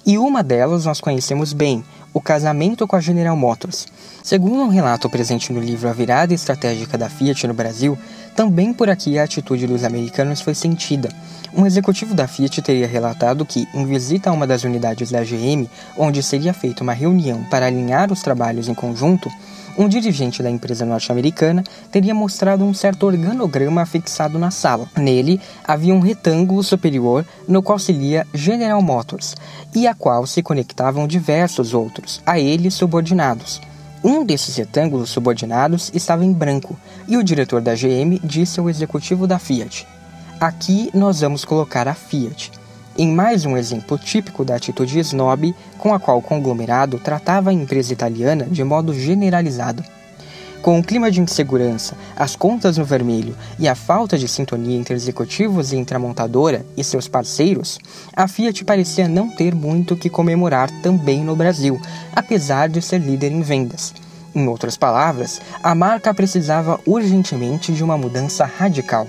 E 0.04 0.18
uma 0.18 0.42
delas 0.42 0.84
nós 0.84 1.00
conhecemos 1.00 1.52
bem, 1.52 1.84
o 2.12 2.20
casamento 2.20 2.86
com 2.86 2.96
a 2.96 3.00
General 3.00 3.36
Motors. 3.36 3.86
Segundo 4.22 4.62
um 4.62 4.68
relato 4.68 5.08
presente 5.08 5.52
no 5.52 5.60
livro 5.60 5.88
A 5.88 5.92
Virada 5.92 6.34
Estratégica 6.34 6.98
da 6.98 7.08
Fiat 7.08 7.46
no 7.46 7.54
Brasil, 7.54 7.96
também 8.34 8.72
por 8.72 8.90
aqui 8.90 9.18
a 9.18 9.24
atitude 9.24 9.66
dos 9.66 9.84
americanos 9.84 10.40
foi 10.40 10.54
sentida. 10.54 11.08
Um 11.56 11.66
executivo 11.66 12.14
da 12.14 12.26
Fiat 12.26 12.60
teria 12.62 12.86
relatado 12.86 13.46
que, 13.46 13.66
em 13.72 13.86
visita 13.86 14.30
a 14.30 14.32
uma 14.32 14.46
das 14.46 14.64
unidades 14.64 15.10
da 15.10 15.22
GM, 15.22 15.68
onde 15.96 16.22
seria 16.22 16.52
feita 16.52 16.82
uma 16.82 16.92
reunião 16.92 17.44
para 17.44 17.66
alinhar 17.66 18.12
os 18.12 18.22
trabalhos 18.22 18.68
em 18.68 18.74
conjunto, 18.74 19.30
um 19.76 19.88
dirigente 19.88 20.42
da 20.42 20.50
empresa 20.50 20.84
norte-americana 20.84 21.64
teria 21.90 22.14
mostrado 22.14 22.64
um 22.64 22.74
certo 22.74 23.06
organograma 23.06 23.84
fixado 23.84 24.38
na 24.38 24.50
sala. 24.50 24.88
Nele 24.96 25.40
havia 25.66 25.94
um 25.94 26.00
retângulo 26.00 26.62
superior 26.62 27.24
no 27.46 27.62
qual 27.62 27.78
se 27.78 27.92
lia 27.92 28.26
General 28.32 28.80
Motors 28.80 29.34
e 29.74 29.86
a 29.86 29.94
qual 29.94 30.26
se 30.26 30.42
conectavam 30.42 31.06
diversos 31.06 31.74
outros, 31.74 32.20
a 32.24 32.38
ele 32.38 32.70
subordinados. 32.70 33.60
Um 34.02 34.24
desses 34.24 34.54
retângulos 34.56 35.10
subordinados 35.10 35.90
estava 35.94 36.24
em 36.24 36.32
branco 36.32 36.76
e 37.08 37.16
o 37.16 37.24
diretor 37.24 37.62
da 37.62 37.74
GM 37.74 38.20
disse 38.22 38.60
ao 38.60 38.68
executivo 38.68 39.26
da 39.26 39.38
Fiat: 39.38 39.86
Aqui 40.38 40.90
nós 40.92 41.20
vamos 41.20 41.44
colocar 41.44 41.88
a 41.88 41.94
Fiat. 41.94 42.63
Em 42.96 43.08
mais 43.12 43.44
um 43.44 43.56
exemplo 43.56 43.98
típico 43.98 44.44
da 44.44 44.54
atitude 44.54 45.00
snob 45.00 45.52
com 45.78 45.92
a 45.92 45.98
qual 45.98 46.18
o 46.18 46.22
conglomerado 46.22 46.96
tratava 47.00 47.50
a 47.50 47.52
empresa 47.52 47.92
italiana 47.92 48.46
de 48.48 48.62
modo 48.62 48.94
generalizado. 48.94 49.82
Com 50.62 50.78
o 50.78 50.82
clima 50.82 51.10
de 51.10 51.20
insegurança, 51.20 51.96
as 52.16 52.36
contas 52.36 52.78
no 52.78 52.84
vermelho 52.84 53.36
e 53.58 53.66
a 53.66 53.74
falta 53.74 54.16
de 54.16 54.28
sintonia 54.28 54.78
entre 54.78 54.94
executivos 54.94 55.72
e 55.72 55.76
entre 55.76 55.96
a 55.96 55.98
montadora 55.98 56.64
e 56.76 56.84
seus 56.84 57.08
parceiros, 57.08 57.80
a 58.14 58.28
Fiat 58.28 58.64
parecia 58.64 59.08
não 59.08 59.28
ter 59.28 59.56
muito 59.56 59.96
que 59.96 60.08
comemorar 60.08 60.70
também 60.80 61.24
no 61.24 61.34
Brasil, 61.34 61.80
apesar 62.14 62.68
de 62.68 62.80
ser 62.80 62.98
líder 62.98 63.32
em 63.32 63.42
vendas. 63.42 63.92
Em 64.32 64.46
outras 64.46 64.76
palavras, 64.76 65.40
a 65.62 65.74
marca 65.74 66.14
precisava 66.14 66.80
urgentemente 66.86 67.72
de 67.72 67.82
uma 67.82 67.98
mudança 67.98 68.44
radical. 68.44 69.08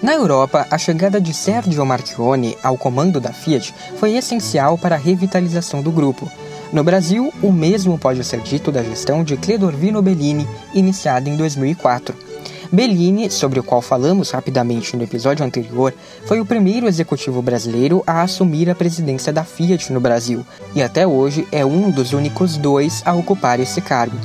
Na 0.00 0.14
Europa, 0.14 0.64
a 0.70 0.78
chegada 0.78 1.20
de 1.20 1.34
Sergio 1.34 1.84
Marchionne 1.84 2.56
ao 2.62 2.78
comando 2.78 3.20
da 3.20 3.32
Fiat 3.32 3.74
foi 3.96 4.12
essencial 4.16 4.78
para 4.78 4.94
a 4.94 4.98
revitalização 4.98 5.82
do 5.82 5.90
grupo. 5.90 6.30
No 6.72 6.84
Brasil, 6.84 7.32
o 7.42 7.50
mesmo 7.50 7.98
pode 7.98 8.22
ser 8.22 8.40
dito 8.40 8.70
da 8.70 8.80
gestão 8.80 9.24
de 9.24 9.36
Cledorvino 9.36 10.00
Bellini, 10.00 10.46
iniciada 10.72 11.28
em 11.28 11.36
2004. 11.36 12.14
Bellini, 12.70 13.28
sobre 13.28 13.58
o 13.58 13.62
qual 13.64 13.82
falamos 13.82 14.30
rapidamente 14.30 14.96
no 14.96 15.02
episódio 15.02 15.44
anterior, 15.44 15.92
foi 16.26 16.38
o 16.38 16.46
primeiro 16.46 16.86
executivo 16.86 17.42
brasileiro 17.42 18.04
a 18.06 18.22
assumir 18.22 18.70
a 18.70 18.76
presidência 18.76 19.32
da 19.32 19.42
Fiat 19.42 19.92
no 19.92 20.00
Brasil 20.00 20.46
e 20.76 20.82
até 20.82 21.06
hoje 21.06 21.48
é 21.50 21.64
um 21.64 21.90
dos 21.90 22.12
únicos 22.12 22.56
dois 22.56 23.02
a 23.04 23.14
ocupar 23.14 23.58
esse 23.58 23.80
cargo. 23.80 24.16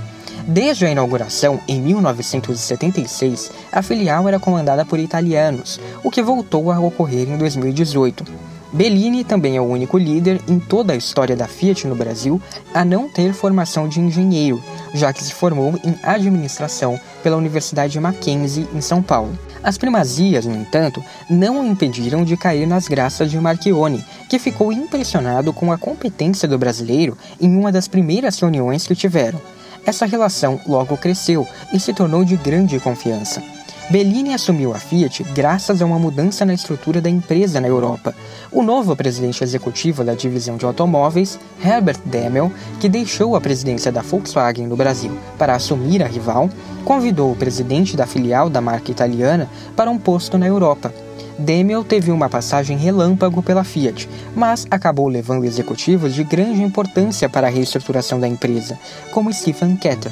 Desde 0.48 0.86
a 0.86 0.92
inauguração, 0.92 1.58
em 1.70 1.82
1976, 1.82 3.50
a 3.72 3.82
filial 3.82 4.28
era 4.28 4.40
comandada 4.40 4.84
por 4.84 5.00
italianos, 5.00 5.80
o 6.04 6.12
que 6.12 6.22
voltou 6.22 6.70
a 6.70 6.80
ocorrer 6.80 7.30
em 7.30 7.38
2018. 7.38 8.26
Bellini 8.74 9.24
também 9.24 9.56
é 9.56 9.62
o 9.62 9.66
único 9.66 9.98
líder 9.98 10.42
em 10.48 10.60
toda 10.60 10.92
a 10.92 10.98
história 10.98 11.36
da 11.36 11.48
Fiat 11.48 11.88
no 11.88 11.96
Brasil 11.96 12.42
a 12.74 12.84
não 12.84 13.08
ter 13.08 13.32
formação 13.32 13.88
de 13.88 14.02
engenheiro, 14.02 14.62
já 14.94 15.14
que 15.14 15.24
se 15.24 15.34
formou 15.34 15.80
em 15.82 15.96
administração 16.04 17.00
pela 17.22 17.38
Universidade 17.38 17.98
Mackenzie, 18.00 18.68
em 18.74 18.82
São 18.82 19.02
Paulo. 19.02 19.38
As 19.64 19.78
primazias, 19.78 20.46
no 20.46 20.56
entanto, 20.56 21.02
não 21.30 21.62
o 21.62 21.66
impediram 21.66 22.26
de 22.26 22.36
cair 22.36 22.68
nas 22.68 22.88
graças 22.90 23.32
de 23.32 23.40
Marchione, 23.40 24.04
que 24.28 24.40
ficou 24.40 24.74
impressionado 24.74 25.54
com 25.54 25.72
a 25.72 25.78
competência 25.78 26.50
do 26.50 26.58
brasileiro 26.58 27.18
em 27.40 27.56
uma 27.56 27.72
das 27.72 27.88
primeiras 27.88 28.38
reuniões 28.40 28.86
que 28.86 28.96
tiveram. 28.96 29.40
Essa 29.86 30.06
relação 30.06 30.60
logo 30.68 30.98
cresceu 30.98 31.48
e 31.74 31.80
se 31.80 31.94
tornou 31.94 32.24
de 32.24 32.38
grande 32.38 32.80
confiança. 32.80 33.42
Bellini 33.90 34.34
assumiu 34.34 34.74
a 34.74 34.80
Fiat 34.80 35.24
graças 35.36 35.82
a 35.82 35.86
uma 35.86 36.00
mudança 36.00 36.46
na 36.46 36.54
estrutura 36.54 37.02
da 37.02 37.10
empresa 37.10 37.60
na 37.60 37.68
Europa. 37.68 38.16
O 38.50 38.64
novo 38.64 38.96
presidente 38.96 39.44
executivo 39.44 40.06
da 40.06 40.14
divisão 40.14 40.56
de 40.56 40.66
automóveis, 40.66 41.38
Herbert 41.64 42.00
Demel, 42.06 42.52
que 42.80 42.88
deixou 42.88 43.36
a 43.36 43.42
presidência 43.42 43.92
da 43.92 44.02
Volkswagen 44.02 44.68
no 44.68 44.78
Brasil 44.78 45.12
para 45.38 45.54
assumir 45.54 46.02
a 46.02 46.08
rival, 46.08 46.50
convidou 46.86 47.34
o 47.34 47.36
presidente 47.36 47.98
da 47.98 48.08
filial 48.08 48.50
da 48.50 48.62
marca 48.62 48.90
italiana 48.90 49.50
para 49.76 49.92
um 49.92 50.00
posto 50.00 50.38
na 50.38 50.48
Europa. 50.48 50.94
Demel 51.38 51.84
teve 51.84 52.12
uma 52.12 52.30
passagem 52.30 52.78
relâmpago 52.78 53.42
pela 53.42 53.64
Fiat, 53.64 54.08
mas 54.36 54.68
acabou 54.70 55.08
levando 55.08 55.46
executivos 55.46 56.14
de 56.14 56.24
grande 56.24 56.62
importância 56.62 57.28
para 57.28 57.48
a 57.48 57.50
reestruturação 57.50 58.20
da 58.20 58.28
empresa, 58.28 58.78
como 59.12 59.34
Stephen 59.34 59.76
Ketter. 59.76 60.12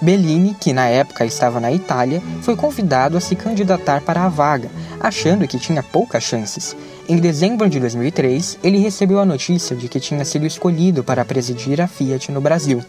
Bellini, 0.00 0.54
que 0.54 0.72
na 0.72 0.86
época 0.86 1.24
estava 1.24 1.58
na 1.58 1.72
Itália, 1.72 2.22
foi 2.42 2.54
convidado 2.54 3.16
a 3.16 3.20
se 3.20 3.34
candidatar 3.34 4.00
para 4.02 4.24
a 4.24 4.28
vaga, 4.28 4.70
achando 5.00 5.48
que 5.48 5.58
tinha 5.58 5.82
poucas 5.82 6.22
chances. 6.22 6.76
Em 7.08 7.16
dezembro 7.16 7.68
de 7.68 7.80
2003, 7.80 8.58
ele 8.62 8.78
recebeu 8.78 9.18
a 9.18 9.24
notícia 9.24 9.74
de 9.74 9.88
que 9.88 9.98
tinha 9.98 10.24
sido 10.24 10.46
escolhido 10.46 11.02
para 11.02 11.24
presidir 11.24 11.80
a 11.80 11.88
Fiat 11.88 12.30
no 12.30 12.40
Brasil 12.40 12.84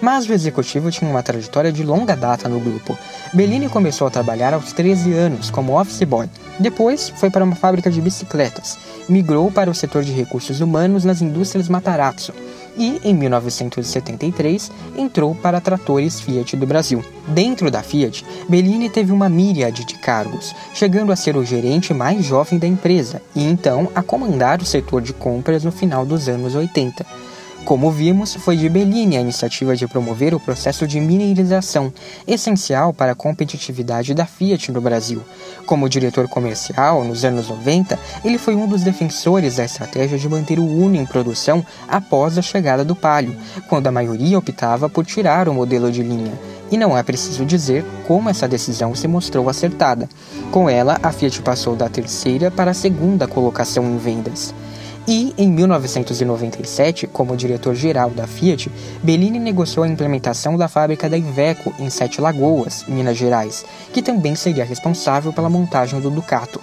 mas 0.00 0.28
o 0.28 0.32
executivo 0.32 0.90
tinha 0.90 1.10
uma 1.10 1.22
trajetória 1.22 1.72
de 1.72 1.82
longa 1.82 2.16
data 2.16 2.48
no 2.48 2.60
grupo. 2.60 2.98
Bellini 3.32 3.68
começou 3.68 4.06
a 4.06 4.10
trabalhar 4.10 4.54
aos 4.54 4.72
13 4.72 5.12
anos 5.12 5.50
como 5.50 5.80
office 5.80 6.02
boy. 6.04 6.28
Depois 6.58 7.10
foi 7.16 7.30
para 7.30 7.44
uma 7.44 7.56
fábrica 7.56 7.90
de 7.90 8.00
bicicletas. 8.00 8.78
Migrou 9.08 9.50
para 9.50 9.70
o 9.70 9.74
setor 9.74 10.04
de 10.04 10.12
recursos 10.12 10.60
humanos 10.60 11.04
nas 11.04 11.20
indústrias 11.20 11.68
Matarazzo 11.68 12.32
e, 12.76 13.00
em 13.04 13.14
1973, 13.14 14.70
entrou 14.96 15.34
para 15.34 15.60
tratores 15.60 16.20
Fiat 16.20 16.56
do 16.56 16.66
Brasil. 16.66 17.04
Dentro 17.28 17.70
da 17.70 17.82
Fiat, 17.82 18.24
Bellini 18.48 18.90
teve 18.90 19.12
uma 19.12 19.28
míriade 19.28 19.84
de 19.84 19.94
cargos, 19.94 20.54
chegando 20.72 21.12
a 21.12 21.16
ser 21.16 21.36
o 21.36 21.44
gerente 21.44 21.94
mais 21.94 22.24
jovem 22.24 22.58
da 22.58 22.66
empresa 22.66 23.22
e 23.34 23.44
então 23.44 23.88
a 23.94 24.02
comandar 24.02 24.60
o 24.60 24.66
setor 24.66 25.02
de 25.02 25.12
compras 25.12 25.64
no 25.64 25.72
final 25.72 26.04
dos 26.04 26.28
anos 26.28 26.54
80. 26.54 27.04
Como 27.64 27.90
vimos, 27.90 28.34
foi 28.34 28.58
de 28.58 28.68
Bellini 28.68 29.16
a 29.16 29.22
iniciativa 29.22 29.74
de 29.74 29.86
promover 29.86 30.34
o 30.34 30.40
processo 30.40 30.86
de 30.86 31.00
mineirização, 31.00 31.90
essencial 32.26 32.92
para 32.92 33.12
a 33.12 33.14
competitividade 33.14 34.12
da 34.12 34.26
Fiat 34.26 34.70
no 34.70 34.82
Brasil. 34.82 35.22
Como 35.64 35.88
diretor 35.88 36.28
comercial, 36.28 37.02
nos 37.04 37.24
anos 37.24 37.48
90, 37.48 37.98
ele 38.22 38.36
foi 38.36 38.54
um 38.54 38.68
dos 38.68 38.82
defensores 38.82 39.56
da 39.56 39.64
estratégia 39.64 40.18
de 40.18 40.28
manter 40.28 40.58
o 40.58 40.66
Uno 40.66 40.96
em 40.96 41.06
produção 41.06 41.64
após 41.88 42.36
a 42.36 42.42
chegada 42.42 42.84
do 42.84 42.94
Palio, 42.94 43.34
quando 43.66 43.86
a 43.86 43.92
maioria 43.92 44.38
optava 44.38 44.90
por 44.90 45.06
tirar 45.06 45.48
o 45.48 45.54
modelo 45.54 45.90
de 45.90 46.02
linha. 46.02 46.32
E 46.70 46.76
não 46.76 46.96
é 46.96 47.02
preciso 47.02 47.46
dizer 47.46 47.82
como 48.06 48.28
essa 48.28 48.46
decisão 48.46 48.94
se 48.94 49.08
mostrou 49.08 49.48
acertada. 49.48 50.06
Com 50.50 50.68
ela, 50.68 50.98
a 51.02 51.10
Fiat 51.10 51.40
passou 51.40 51.74
da 51.74 51.88
terceira 51.88 52.50
para 52.50 52.72
a 52.72 52.74
segunda 52.74 53.26
colocação 53.26 53.84
em 53.86 53.96
vendas. 53.96 54.54
E, 55.06 55.34
em 55.36 55.50
1997, 55.50 57.06
como 57.06 57.36
diretor-geral 57.36 58.08
da 58.10 58.26
Fiat, 58.26 58.70
Bellini 59.02 59.38
negociou 59.38 59.84
a 59.84 59.88
implementação 59.88 60.56
da 60.56 60.66
fábrica 60.66 61.10
da 61.10 61.18
Iveco 61.18 61.74
em 61.78 61.90
Sete 61.90 62.22
Lagoas, 62.22 62.86
Minas 62.88 63.16
Gerais, 63.16 63.66
que 63.92 64.00
também 64.00 64.34
seria 64.34 64.64
responsável 64.64 65.30
pela 65.30 65.50
montagem 65.50 66.00
do 66.00 66.10
Ducato. 66.10 66.58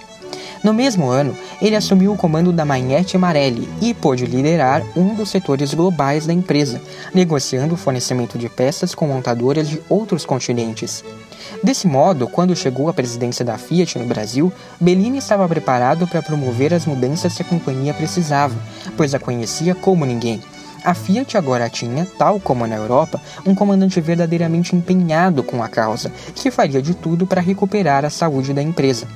No 0.64 0.72
mesmo 0.72 1.08
ano, 1.08 1.36
ele 1.60 1.76
assumiu 1.76 2.12
o 2.12 2.16
comando 2.16 2.52
da 2.52 2.64
Magnete 2.64 3.18
Marelli 3.18 3.68
e 3.80 3.94
pôde 3.94 4.26
liderar 4.26 4.82
um 4.96 5.14
dos 5.14 5.28
setores 5.28 5.74
globais 5.74 6.26
da 6.26 6.32
empresa, 6.32 6.80
negociando 7.12 7.74
o 7.74 7.76
fornecimento 7.76 8.38
de 8.38 8.48
peças 8.48 8.94
com 8.94 9.06
montadoras 9.06 9.68
de 9.68 9.80
outros 9.88 10.24
continentes. 10.24 11.04
Desse 11.62 11.86
modo, 11.86 12.26
quando 12.26 12.56
chegou 12.56 12.88
à 12.88 12.92
presidência 12.92 13.44
da 13.44 13.56
Fiat 13.56 13.96
no 13.96 14.04
Brasil, 14.04 14.52
Bellini 14.80 15.18
estava 15.18 15.46
preparado 15.46 16.08
para 16.08 16.20
promover 16.20 16.74
as 16.74 16.86
mudanças 16.86 17.36
que 17.36 17.42
a 17.42 17.44
companhia 17.44 17.94
precisava, 17.94 18.56
pois 18.96 19.14
a 19.14 19.20
conhecia 19.20 19.72
como 19.72 20.04
ninguém. 20.04 20.42
A 20.84 20.92
Fiat 20.92 21.38
agora 21.38 21.70
tinha, 21.70 22.04
tal 22.18 22.40
como 22.40 22.66
na 22.66 22.74
Europa, 22.74 23.20
um 23.46 23.54
comandante 23.54 24.00
verdadeiramente 24.00 24.74
empenhado 24.74 25.44
com 25.44 25.62
a 25.62 25.68
causa, 25.68 26.10
que 26.34 26.50
faria 26.50 26.82
de 26.82 26.94
tudo 26.94 27.28
para 27.28 27.40
recuperar 27.40 28.04
a 28.04 28.10
saúde 28.10 28.52
da 28.52 28.60
empresa. 28.60 29.06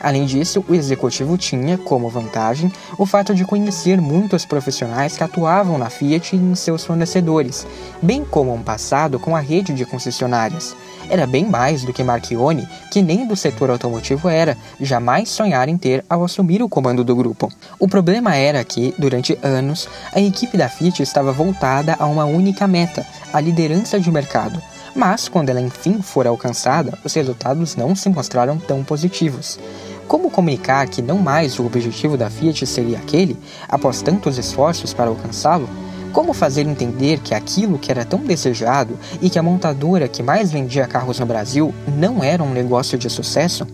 Além 0.00 0.26
disso, 0.26 0.64
o 0.68 0.74
executivo 0.74 1.38
tinha, 1.38 1.78
como 1.78 2.08
vantagem, 2.08 2.72
o 2.98 3.06
fato 3.06 3.32
de 3.32 3.44
conhecer 3.44 4.00
muitos 4.00 4.44
profissionais 4.44 5.16
que 5.16 5.22
atuavam 5.22 5.78
na 5.78 5.88
Fiat 5.88 6.34
e 6.34 6.38
em 6.40 6.56
seus 6.56 6.84
fornecedores, 6.84 7.64
bem 8.02 8.24
como 8.24 8.52
um 8.52 8.60
passado 8.60 9.20
com 9.20 9.36
a 9.36 9.40
rede 9.40 9.72
de 9.72 9.86
concessionárias. 9.86 10.74
Era 11.08 11.26
bem 11.26 11.44
mais 11.44 11.84
do 11.84 11.92
que 11.92 12.02
Marchione, 12.02 12.68
que 12.90 13.02
nem 13.02 13.26
do 13.26 13.36
setor 13.36 13.70
automotivo 13.70 14.28
era, 14.28 14.56
jamais 14.80 15.28
sonhar 15.28 15.68
em 15.68 15.76
ter 15.76 16.04
ao 16.08 16.24
assumir 16.24 16.62
o 16.62 16.68
comando 16.68 17.04
do 17.04 17.16
grupo. 17.16 17.50
O 17.78 17.88
problema 17.88 18.34
era 18.34 18.64
que, 18.64 18.94
durante 18.98 19.38
anos, 19.42 19.88
a 20.12 20.20
equipe 20.20 20.56
da 20.56 20.68
Fiat 20.68 21.02
estava 21.02 21.32
voltada 21.32 21.96
a 21.98 22.06
uma 22.06 22.24
única 22.24 22.66
meta, 22.66 23.06
a 23.32 23.40
liderança 23.40 23.98
de 23.98 24.10
mercado. 24.10 24.62
Mas, 24.94 25.28
quando 25.28 25.48
ela 25.48 25.60
enfim 25.60 26.02
for 26.02 26.26
alcançada, 26.26 26.98
os 27.02 27.14
resultados 27.14 27.76
não 27.76 27.94
se 27.94 28.08
mostraram 28.08 28.58
tão 28.58 28.84
positivos. 28.84 29.58
Como 30.06 30.30
comunicar 30.30 30.86
que 30.88 31.00
não 31.00 31.18
mais 31.18 31.58
o 31.58 31.64
objetivo 31.64 32.16
da 32.16 32.28
Fiat 32.28 32.66
seria 32.66 32.98
aquele, 32.98 33.36
após 33.68 34.02
tantos 34.02 34.36
esforços 34.36 34.92
para 34.92 35.08
alcançá-lo? 35.08 35.68
Como 36.12 36.34
fazer 36.34 36.66
entender 36.66 37.20
que 37.20 37.34
aquilo 37.34 37.78
que 37.78 37.90
era 37.90 38.04
tão 38.04 38.20
desejado 38.20 38.98
e 39.22 39.30
que 39.30 39.38
a 39.38 39.42
montadora 39.42 40.06
que 40.06 40.22
mais 40.22 40.52
vendia 40.52 40.86
carros 40.86 41.18
no 41.18 41.24
Brasil 41.24 41.74
não 41.88 42.22
era 42.22 42.42
um 42.42 42.52
negócio 42.52 42.98
de 42.98 43.08
sucesso? 43.08 43.66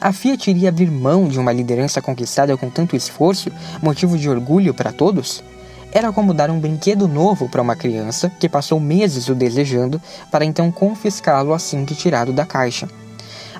A 0.00 0.10
Fiat 0.10 0.50
iria 0.50 0.70
abrir 0.70 0.90
mão 0.90 1.28
de 1.28 1.38
uma 1.38 1.52
liderança 1.52 2.00
conquistada 2.00 2.56
com 2.56 2.70
tanto 2.70 2.96
esforço, 2.96 3.50
motivo 3.82 4.16
de 4.16 4.30
orgulho 4.30 4.72
para 4.72 4.92
todos? 4.92 5.44
Era 5.92 6.10
como 6.10 6.32
dar 6.32 6.50
um 6.50 6.58
brinquedo 6.58 7.06
novo 7.06 7.50
para 7.50 7.62
uma 7.62 7.76
criança 7.76 8.32
que 8.40 8.48
passou 8.48 8.80
meses 8.80 9.28
o 9.28 9.34
desejando 9.34 10.00
para 10.30 10.44
então 10.44 10.72
confiscá-lo 10.72 11.52
assim 11.52 11.84
que 11.84 11.94
tirado 11.94 12.32
da 12.32 12.46
caixa. 12.46 12.88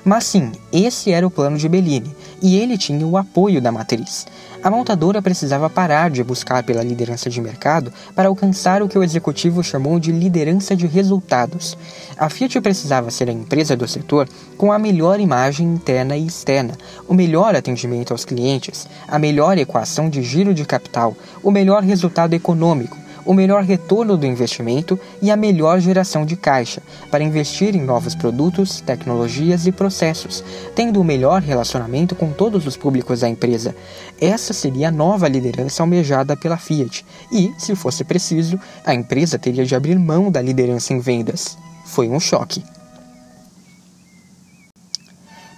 Mas 0.05 0.25
sim, 0.25 0.51
esse 0.71 1.11
era 1.11 1.25
o 1.25 1.31
plano 1.31 1.57
de 1.57 1.67
Bellini, 1.67 2.15
e 2.39 2.55
ele 2.57 2.77
tinha 2.77 3.07
o 3.07 3.17
apoio 3.17 3.59
da 3.59 3.71
matriz. 3.71 4.27
A 4.61 4.69
montadora 4.69 5.19
precisava 5.19 5.67
parar 5.67 6.11
de 6.11 6.23
buscar 6.23 6.63
pela 6.63 6.83
liderança 6.83 7.27
de 7.27 7.41
mercado 7.41 7.91
para 8.15 8.27
alcançar 8.29 8.83
o 8.83 8.87
que 8.87 8.99
o 8.99 9.03
executivo 9.03 9.63
chamou 9.63 9.99
de 9.99 10.11
liderança 10.11 10.75
de 10.75 10.85
resultados. 10.85 11.75
A 12.15 12.29
Fiat 12.29 12.61
precisava 12.61 13.09
ser 13.09 13.29
a 13.29 13.33
empresa 13.33 13.75
do 13.75 13.87
setor 13.87 14.29
com 14.57 14.71
a 14.71 14.77
melhor 14.77 15.19
imagem 15.19 15.73
interna 15.73 16.15
e 16.15 16.27
externa, 16.27 16.75
o 17.07 17.13
melhor 17.15 17.55
atendimento 17.55 18.11
aos 18.11 18.25
clientes, 18.25 18.87
a 19.07 19.17
melhor 19.17 19.57
equação 19.57 20.07
de 20.07 20.21
giro 20.21 20.53
de 20.53 20.65
capital, 20.65 21.17
o 21.41 21.49
melhor 21.49 21.81
resultado 21.81 22.35
econômico, 22.35 22.97
o 23.25 23.33
melhor 23.33 23.63
retorno 23.63 24.15
do 24.15 24.25
investimento 24.25 24.99
e 25.21 25.31
a 25.31 25.35
melhor 25.35 25.79
geração 25.79 26.25
de 26.25 26.35
caixa 26.35 26.81
para 27.09 27.23
investir 27.23 27.75
em 27.75 27.81
novos 27.81 28.13
produtos, 28.13 28.81
tecnologias 28.81 29.65
e 29.65 29.71
processos, 29.71 30.43
tendo 30.75 31.01
o 31.01 31.03
melhor 31.03 31.41
relacionamento 31.41 32.15
com 32.15 32.31
todos 32.31 32.67
os 32.67 32.77
públicos 32.77 33.21
da 33.21 33.29
empresa. 33.29 33.75
Essa 34.21 34.53
seria 34.53 34.89
a 34.89 34.91
nova 34.91 35.27
liderança 35.27 35.81
almejada 35.81 36.37
pela 36.37 36.57
Fiat 36.57 37.05
e, 37.31 37.51
se 37.57 37.75
fosse 37.75 38.03
preciso, 38.03 38.59
a 38.85 38.93
empresa 38.93 39.39
teria 39.39 39.65
de 39.65 39.75
abrir 39.75 39.97
mão 39.97 40.31
da 40.31 40.41
liderança 40.41 40.93
em 40.93 40.99
vendas. 40.99 41.57
Foi 41.85 42.07
um 42.07 42.19
choque. 42.19 42.74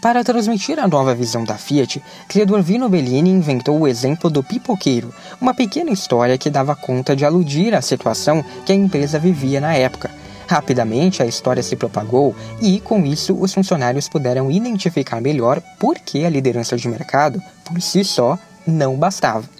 Para 0.08 0.24
transmitir 0.24 0.80
a 0.80 0.88
nova 0.88 1.14
visão 1.14 1.44
da 1.44 1.56
Fiat, 1.58 2.02
Cleodorvino 2.30 2.88
Bellini 2.88 3.30
inventou 3.30 3.78
o 3.78 3.86
exemplo 3.86 4.30
do 4.30 4.42
pipoqueiro, 4.42 5.14
uma 5.42 5.54
pequena 5.54 5.92
história 5.92 6.38
que 6.38 6.50
dava 6.50 6.78
conta 6.78 7.14
de 7.14 7.26
aludir 7.26 7.76
à 7.76 7.82
situação 7.82 8.42
que 8.66 8.72
a 8.72 8.76
empresa 8.76 9.20
vivia 9.20 9.60
na 9.60 9.74
época. 9.74 10.10
Rapidamente 10.48 11.22
a 11.22 11.26
história 11.26 11.62
se 11.62 11.76
propagou 11.76 12.34
e, 12.62 12.80
com 12.80 13.06
isso, 13.06 13.38
os 13.38 13.54
funcionários 13.54 14.08
puderam 14.08 14.50
identificar 14.50 15.20
melhor 15.20 15.62
por 15.78 16.00
que 16.00 16.24
a 16.24 16.30
liderança 16.30 16.78
de 16.78 16.88
mercado, 16.88 17.44
por 17.66 17.82
si 17.82 18.06
só, 18.06 18.40
não 18.66 18.96
bastava. 18.96 19.57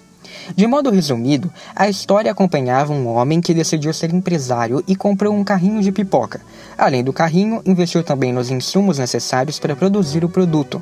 De 0.56 0.66
modo 0.66 0.90
resumido, 0.90 1.52
a 1.76 1.90
história 1.90 2.32
acompanhava 2.32 2.94
um 2.94 3.08
homem 3.08 3.42
que 3.42 3.54
decidiu 3.54 3.94
ser 3.94 4.14
empresário 4.14 4.84
e 4.88 4.96
comprou 4.96 5.34
um 5.34 5.44
carrinho 5.44 5.82
de 5.82 5.92
pipoca. 5.92 6.42
Além 6.78 7.04
do 7.04 7.14
carrinho, 7.14 7.62
investiu 7.66 8.04
também 8.04 8.32
nos 8.32 8.50
insumos 8.50 8.98
necessários 8.98 9.60
para 9.60 9.76
produzir 9.76 10.24
o 10.24 10.30
produto. 10.30 10.82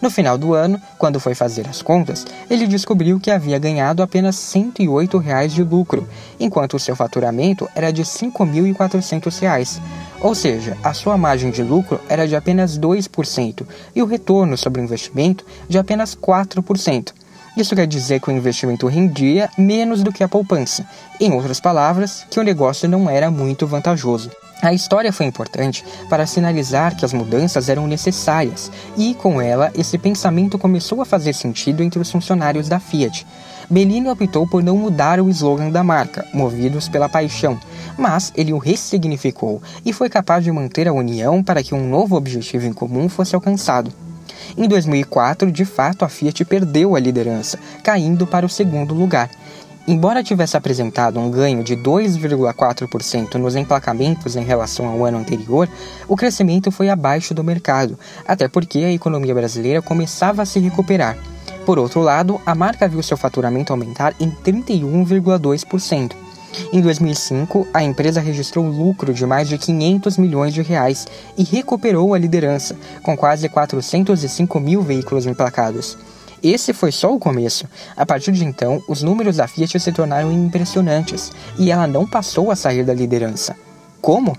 No 0.00 0.10
final 0.10 0.36
do 0.36 0.54
ano, 0.54 0.80
quando 0.98 1.20
foi 1.20 1.34
fazer 1.34 1.68
as 1.68 1.82
contas, 1.82 2.26
ele 2.48 2.66
descobriu 2.66 3.20
que 3.20 3.30
havia 3.30 3.58
ganhado 3.58 4.02
apenas 4.02 4.36
108 4.36 5.18
reais 5.18 5.52
de 5.52 5.62
lucro, 5.62 6.08
enquanto 6.38 6.74
o 6.74 6.78
seu 6.78 6.96
faturamento 6.96 7.68
era 7.74 7.92
de 7.92 8.02
R$ 8.02 8.08
5.400. 8.08 9.80
Ou 10.20 10.34
seja, 10.34 10.76
a 10.82 10.94
sua 10.94 11.18
margem 11.18 11.50
de 11.50 11.62
lucro 11.62 12.00
era 12.08 12.26
de 12.26 12.34
apenas 12.36 12.78
2% 12.78 13.66
e 13.94 14.02
o 14.02 14.06
retorno 14.06 14.56
sobre 14.56 14.80
o 14.80 14.84
investimento 14.84 15.44
de 15.68 15.78
apenas 15.78 16.14
4%. 16.14 17.12
Isso 17.56 17.76
quer 17.76 17.86
dizer 17.86 18.20
que 18.20 18.28
o 18.28 18.32
investimento 18.32 18.88
rendia 18.88 19.48
menos 19.56 20.02
do 20.02 20.12
que 20.12 20.24
a 20.24 20.28
poupança. 20.28 20.84
Em 21.20 21.32
outras 21.32 21.60
palavras, 21.60 22.26
que 22.28 22.40
o 22.40 22.42
negócio 22.42 22.88
não 22.88 23.08
era 23.08 23.30
muito 23.30 23.64
vantajoso. 23.66 24.30
A 24.60 24.72
história 24.72 25.12
foi 25.12 25.26
importante 25.26 25.84
para 26.08 26.26
sinalizar 26.26 26.96
que 26.96 27.04
as 27.04 27.12
mudanças 27.12 27.68
eram 27.68 27.86
necessárias, 27.86 28.72
e 28.96 29.14
com 29.14 29.40
ela, 29.40 29.70
esse 29.76 29.98
pensamento 29.98 30.58
começou 30.58 31.02
a 31.02 31.04
fazer 31.04 31.34
sentido 31.34 31.82
entre 31.82 32.00
os 32.00 32.10
funcionários 32.10 32.68
da 32.68 32.80
Fiat. 32.80 33.26
Bellini 33.68 34.08
optou 34.08 34.46
por 34.46 34.62
não 34.62 34.76
mudar 34.76 35.20
o 35.20 35.28
slogan 35.28 35.70
da 35.70 35.84
marca, 35.84 36.26
movidos 36.32 36.88
pela 36.88 37.08
paixão, 37.08 37.58
mas 37.96 38.32
ele 38.34 38.52
o 38.52 38.58
ressignificou 38.58 39.62
e 39.84 39.92
foi 39.92 40.08
capaz 40.08 40.42
de 40.42 40.50
manter 40.50 40.88
a 40.88 40.92
união 40.92 41.42
para 41.42 41.62
que 41.62 41.74
um 41.74 41.88
novo 41.88 42.16
objetivo 42.16 42.66
em 42.66 42.72
comum 42.72 43.08
fosse 43.08 43.34
alcançado. 43.34 43.92
Em 44.56 44.68
2004, 44.68 45.50
de 45.50 45.64
fato, 45.64 46.04
a 46.04 46.08
Fiat 46.08 46.44
perdeu 46.44 46.94
a 46.94 47.00
liderança, 47.00 47.58
caindo 47.82 48.26
para 48.26 48.46
o 48.46 48.48
segundo 48.48 48.94
lugar. 48.94 49.30
Embora 49.86 50.22
tivesse 50.22 50.56
apresentado 50.56 51.20
um 51.20 51.30
ganho 51.30 51.62
de 51.62 51.76
2,4% 51.76 53.34
nos 53.34 53.54
emplacamentos 53.54 54.34
em 54.34 54.42
relação 54.42 54.86
ao 54.86 55.04
ano 55.04 55.18
anterior, 55.18 55.68
o 56.08 56.16
crescimento 56.16 56.70
foi 56.70 56.88
abaixo 56.88 57.34
do 57.34 57.44
mercado, 57.44 57.98
até 58.26 58.48
porque 58.48 58.78
a 58.78 58.92
economia 58.92 59.34
brasileira 59.34 59.82
começava 59.82 60.40
a 60.40 60.46
se 60.46 60.58
recuperar. 60.58 61.18
Por 61.66 61.78
outro 61.78 62.00
lado, 62.00 62.40
a 62.46 62.54
marca 62.54 62.88
viu 62.88 63.02
seu 63.02 63.16
faturamento 63.16 63.72
aumentar 63.72 64.14
em 64.18 64.30
31,2%. 64.30 66.23
Em 66.72 66.80
2005, 66.80 67.68
a 67.72 67.82
empresa 67.82 68.20
registrou 68.20 68.66
lucro 68.66 69.12
de 69.12 69.24
mais 69.26 69.48
de 69.48 69.58
500 69.58 70.18
milhões 70.18 70.54
de 70.54 70.62
reais 70.62 71.06
e 71.36 71.44
recuperou 71.44 72.14
a 72.14 72.18
liderança, 72.18 72.76
com 73.02 73.16
quase 73.16 73.48
405 73.48 74.60
mil 74.60 74.82
veículos 74.82 75.26
emplacados. 75.26 75.96
Esse 76.42 76.74
foi 76.74 76.92
só 76.92 77.14
o 77.14 77.18
começo. 77.18 77.66
A 77.96 78.04
partir 78.04 78.30
de 78.32 78.44
então, 78.44 78.82
os 78.86 79.02
números 79.02 79.36
da 79.36 79.48
Fiat 79.48 79.80
se 79.80 79.92
tornaram 79.92 80.30
impressionantes 80.30 81.32
e 81.58 81.70
ela 81.70 81.86
não 81.86 82.06
passou 82.06 82.50
a 82.50 82.56
sair 82.56 82.84
da 82.84 82.92
liderança. 82.92 83.56
Como? 84.02 84.36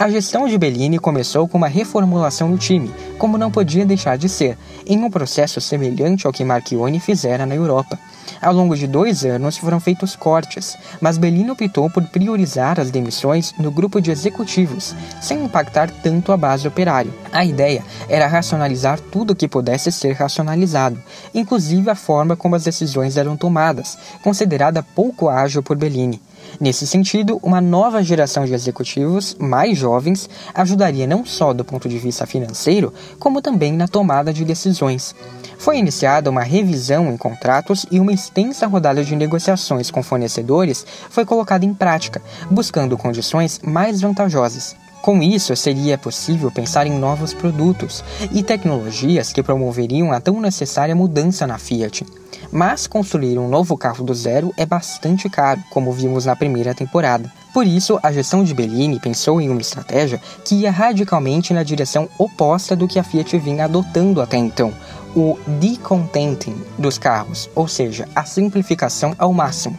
A 0.00 0.08
gestão 0.08 0.48
de 0.48 0.56
Bellini 0.56 0.98
começou 0.98 1.46
com 1.46 1.58
uma 1.58 1.68
reformulação 1.68 2.50
do 2.50 2.56
time, 2.56 2.90
como 3.18 3.36
não 3.36 3.50
podia 3.50 3.84
deixar 3.84 4.16
de 4.16 4.30
ser, 4.30 4.56
em 4.86 4.96
um 4.96 5.10
processo 5.10 5.60
semelhante 5.60 6.26
ao 6.26 6.32
que 6.32 6.42
Marchione 6.42 6.98
fizera 6.98 7.44
na 7.44 7.54
Europa. 7.54 7.98
Ao 8.40 8.54
longo 8.54 8.74
de 8.74 8.86
dois 8.86 9.26
anos 9.26 9.58
foram 9.58 9.78
feitos 9.78 10.16
cortes, 10.16 10.74
mas 11.02 11.18
Bellini 11.18 11.50
optou 11.50 11.90
por 11.90 12.02
priorizar 12.04 12.80
as 12.80 12.90
demissões 12.90 13.52
no 13.58 13.70
grupo 13.70 14.00
de 14.00 14.10
executivos, 14.10 14.96
sem 15.20 15.44
impactar 15.44 15.90
tanto 15.90 16.32
a 16.32 16.36
base 16.38 16.66
operária. 16.66 17.12
A 17.30 17.44
ideia 17.44 17.84
era 18.08 18.26
racionalizar 18.26 18.98
tudo 18.98 19.34
o 19.34 19.36
que 19.36 19.46
pudesse 19.46 19.92
ser 19.92 20.14
racionalizado, 20.14 20.98
inclusive 21.34 21.90
a 21.90 21.94
forma 21.94 22.34
como 22.34 22.56
as 22.56 22.64
decisões 22.64 23.18
eram 23.18 23.36
tomadas, 23.36 23.98
considerada 24.22 24.82
pouco 24.82 25.28
ágil 25.28 25.62
por 25.62 25.76
Bellini. 25.76 26.22
Nesse 26.58 26.86
sentido, 26.86 27.38
uma 27.42 27.60
nova 27.60 28.02
geração 28.02 28.44
de 28.44 28.54
executivos 28.54 29.36
mais 29.38 29.76
jovens 29.76 30.28
ajudaria 30.54 31.06
não 31.06 31.24
só 31.24 31.52
do 31.52 31.64
ponto 31.64 31.88
de 31.88 31.98
vista 31.98 32.26
financeiro, 32.26 32.92
como 33.18 33.42
também 33.42 33.72
na 33.72 33.86
tomada 33.86 34.32
de 34.32 34.44
decisões. 34.44 35.14
Foi 35.58 35.78
iniciada 35.78 36.30
uma 36.30 36.42
revisão 36.42 37.12
em 37.12 37.16
contratos 37.16 37.84
e 37.90 38.00
uma 38.00 38.12
extensa 38.12 38.66
rodada 38.66 39.04
de 39.04 39.14
negociações 39.14 39.90
com 39.90 40.02
fornecedores 40.02 40.86
foi 41.10 41.24
colocada 41.24 41.66
em 41.66 41.74
prática, 41.74 42.22
buscando 42.50 42.96
condições 42.96 43.60
mais 43.62 44.00
vantajosas. 44.00 44.74
Com 45.02 45.22
isso, 45.22 45.56
seria 45.56 45.96
possível 45.96 46.50
pensar 46.50 46.86
em 46.86 46.98
novos 46.98 47.32
produtos 47.32 48.04
e 48.32 48.42
tecnologias 48.42 49.32
que 49.32 49.42
promoveriam 49.42 50.12
a 50.12 50.20
tão 50.20 50.38
necessária 50.40 50.94
mudança 50.94 51.46
na 51.46 51.56
Fiat. 51.56 52.04
Mas 52.52 52.86
construir 52.86 53.38
um 53.38 53.48
novo 53.48 53.78
carro 53.78 54.04
do 54.04 54.14
zero 54.14 54.52
é 54.58 54.66
bastante 54.66 55.28
caro, 55.30 55.62
como 55.70 55.92
vimos 55.92 56.26
na 56.26 56.36
primeira 56.36 56.74
temporada. 56.74 57.32
Por 57.54 57.66
isso, 57.66 57.98
a 58.02 58.12
gestão 58.12 58.44
de 58.44 58.52
Bellini 58.52 59.00
pensou 59.00 59.40
em 59.40 59.48
uma 59.48 59.60
estratégia 59.60 60.20
que 60.44 60.54
ia 60.54 60.70
radicalmente 60.70 61.54
na 61.54 61.62
direção 61.62 62.08
oposta 62.18 62.76
do 62.76 62.86
que 62.86 62.98
a 62.98 63.02
Fiat 63.02 63.38
vinha 63.38 63.64
adotando 63.64 64.20
até 64.20 64.36
então, 64.36 64.72
o 65.16 65.38
decontenting 65.46 66.62
dos 66.78 66.98
carros, 66.98 67.48
ou 67.54 67.66
seja, 67.66 68.06
a 68.14 68.24
simplificação 68.24 69.14
ao 69.18 69.32
máximo. 69.32 69.78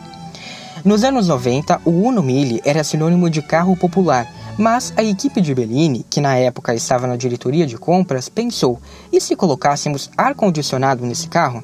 Nos 0.83 1.03
anos 1.03 1.27
90, 1.27 1.81
o 1.85 1.91
Uno 1.91 2.23
Mille 2.23 2.59
era 2.65 2.83
sinônimo 2.83 3.29
de 3.29 3.41
carro 3.41 3.77
popular, 3.77 4.27
mas 4.57 4.93
a 4.95 5.03
equipe 5.03 5.41
de 5.41 5.53
Bellini, 5.55 6.05
que 6.09 6.21
na 6.21 6.35
época 6.35 6.73
estava 6.73 7.07
na 7.07 7.15
diretoria 7.15 7.65
de 7.65 7.77
compras, 7.77 8.29
pensou: 8.29 8.79
e 9.11 9.19
se 9.19 9.35
colocássemos 9.35 10.09
ar-condicionado 10.17 11.05
nesse 11.05 11.27
carro? 11.27 11.63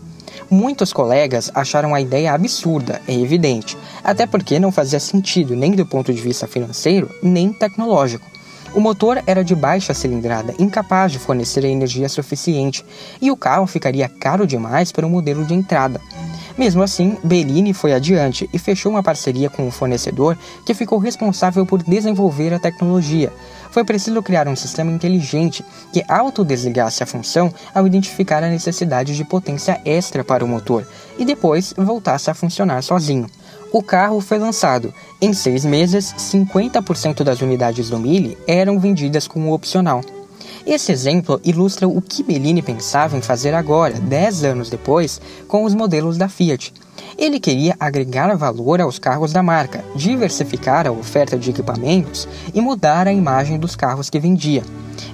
Muitos 0.50 0.94
colegas 0.94 1.52
acharam 1.54 1.94
a 1.94 2.02
ideia 2.02 2.34
absurda, 2.34 3.02
é 3.08 3.14
evidente, 3.14 3.78
até 4.04 4.26
porque 4.26 4.60
não 4.60 4.72
fazia 4.72 5.00
sentido 5.00 5.56
nem 5.56 5.72
do 5.72 5.86
ponto 5.86 6.14
de 6.14 6.22
vista 6.22 6.48
financeiro, 6.48 7.10
nem 7.22 7.52
tecnológico. 7.52 8.26
O 8.74 8.80
motor 8.80 9.24
era 9.26 9.44
de 9.44 9.56
baixa 9.56 9.94
cilindrada, 9.94 10.54
incapaz 10.60 11.12
de 11.12 11.20
fornecer 11.20 11.64
energia 11.64 12.08
suficiente, 12.08 12.86
e 13.22 13.32
o 13.32 13.38
carro 13.38 13.66
ficaria 13.66 14.08
caro 14.08 14.46
demais 14.46 14.92
para 14.92 15.08
o 15.08 15.10
modelo 15.10 15.44
de 15.46 15.54
entrada. 15.54 16.00
Mesmo 16.58 16.82
assim, 16.82 17.18
Bellini 17.24 17.72
foi 17.72 17.94
adiante 17.94 18.50
e 18.52 18.58
fechou 18.58 18.92
uma 18.92 19.04
parceria 19.04 19.48
com 19.48 19.68
o 19.68 19.72
fornecedor 19.72 20.36
que 20.66 20.74
ficou 20.74 20.98
responsável 20.98 21.66
por 21.66 21.84
desenvolver 21.84 22.52
a 22.52 22.60
tecnologia. 22.60 23.32
Foi 23.70 23.84
preciso 23.84 24.24
criar 24.24 24.48
um 24.48 24.56
sistema 24.56 24.92
inteligente 24.92 25.64
que 25.94 26.04
autodesligasse 26.08 27.04
a 27.04 27.06
função 27.06 27.54
ao 27.76 27.86
identificar 27.86 28.44
a 28.44 28.50
necessidade 28.50 29.16
de 29.16 29.24
potência 29.24 29.80
extra 29.86 30.24
para 30.24 30.44
o 30.44 30.48
motor 30.48 30.88
e 31.18 31.24
depois 31.24 31.76
voltasse 31.78 32.32
a 32.32 32.34
funcionar 32.34 32.82
sozinho. 32.82 33.28
O 33.72 33.84
carro 33.84 34.20
foi 34.20 34.40
lançado. 34.40 34.92
Em 35.22 35.34
seis 35.34 35.64
meses, 35.64 36.16
50% 36.18 37.24
das 37.24 37.42
unidades 37.42 37.90
do 37.90 38.00
Mille 38.00 38.36
eram 38.48 38.80
vendidas 38.80 39.28
como 39.28 39.54
opcional. 39.54 40.02
Esse 40.68 40.92
exemplo 40.92 41.40
ilustra 41.46 41.88
o 41.88 42.02
que 42.02 42.22
Bellini 42.22 42.62
pensava 42.62 43.16
em 43.16 43.22
fazer 43.22 43.54
agora, 43.54 43.94
10 43.94 44.44
anos 44.44 44.70
depois, 44.70 45.22
com 45.48 45.64
os 45.64 45.74
modelos 45.74 46.18
da 46.18 46.28
Fiat. 46.28 46.74
Ele 47.18 47.40
queria 47.40 47.74
agregar 47.80 48.36
valor 48.36 48.82
aos 48.82 49.00
carros 49.00 49.32
da 49.32 49.42
marca, 49.42 49.82
diversificar 49.96 50.86
a 50.86 50.92
oferta 50.92 51.38
de 51.38 51.52
equipamentos 51.52 52.28
e 52.54 52.60
mudar 52.60 53.08
a 53.08 53.14
imagem 53.14 53.58
dos 53.58 53.78
carros 53.78 54.10
que 54.10 54.20
vendia. 54.20 54.62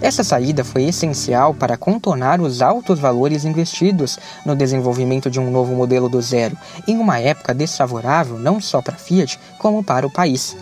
Essa 0.02 0.24
saída 0.24 0.64
foi 0.64 0.86
essencial 0.86 1.54
para 1.54 1.78
contornar 1.78 2.42
os 2.42 2.60
altos 2.60 2.98
valores 2.98 3.46
investidos 3.46 4.18
no 4.44 4.56
desenvolvimento 4.56 5.30
de 5.30 5.40
um 5.40 5.52
novo 5.52 5.76
modelo 5.76 6.10
do 6.10 6.20
zero, 6.20 6.58
em 6.88 6.98
uma 6.98 7.20
época 7.20 7.54
desfavorável 7.54 8.40
não 8.40 8.60
só 8.60 8.82
para 8.82 8.96
a 8.96 8.98
Fiat, 8.98 9.40
como 9.60 9.84
para 9.84 10.08
o 10.08 10.12
país. 10.12 10.58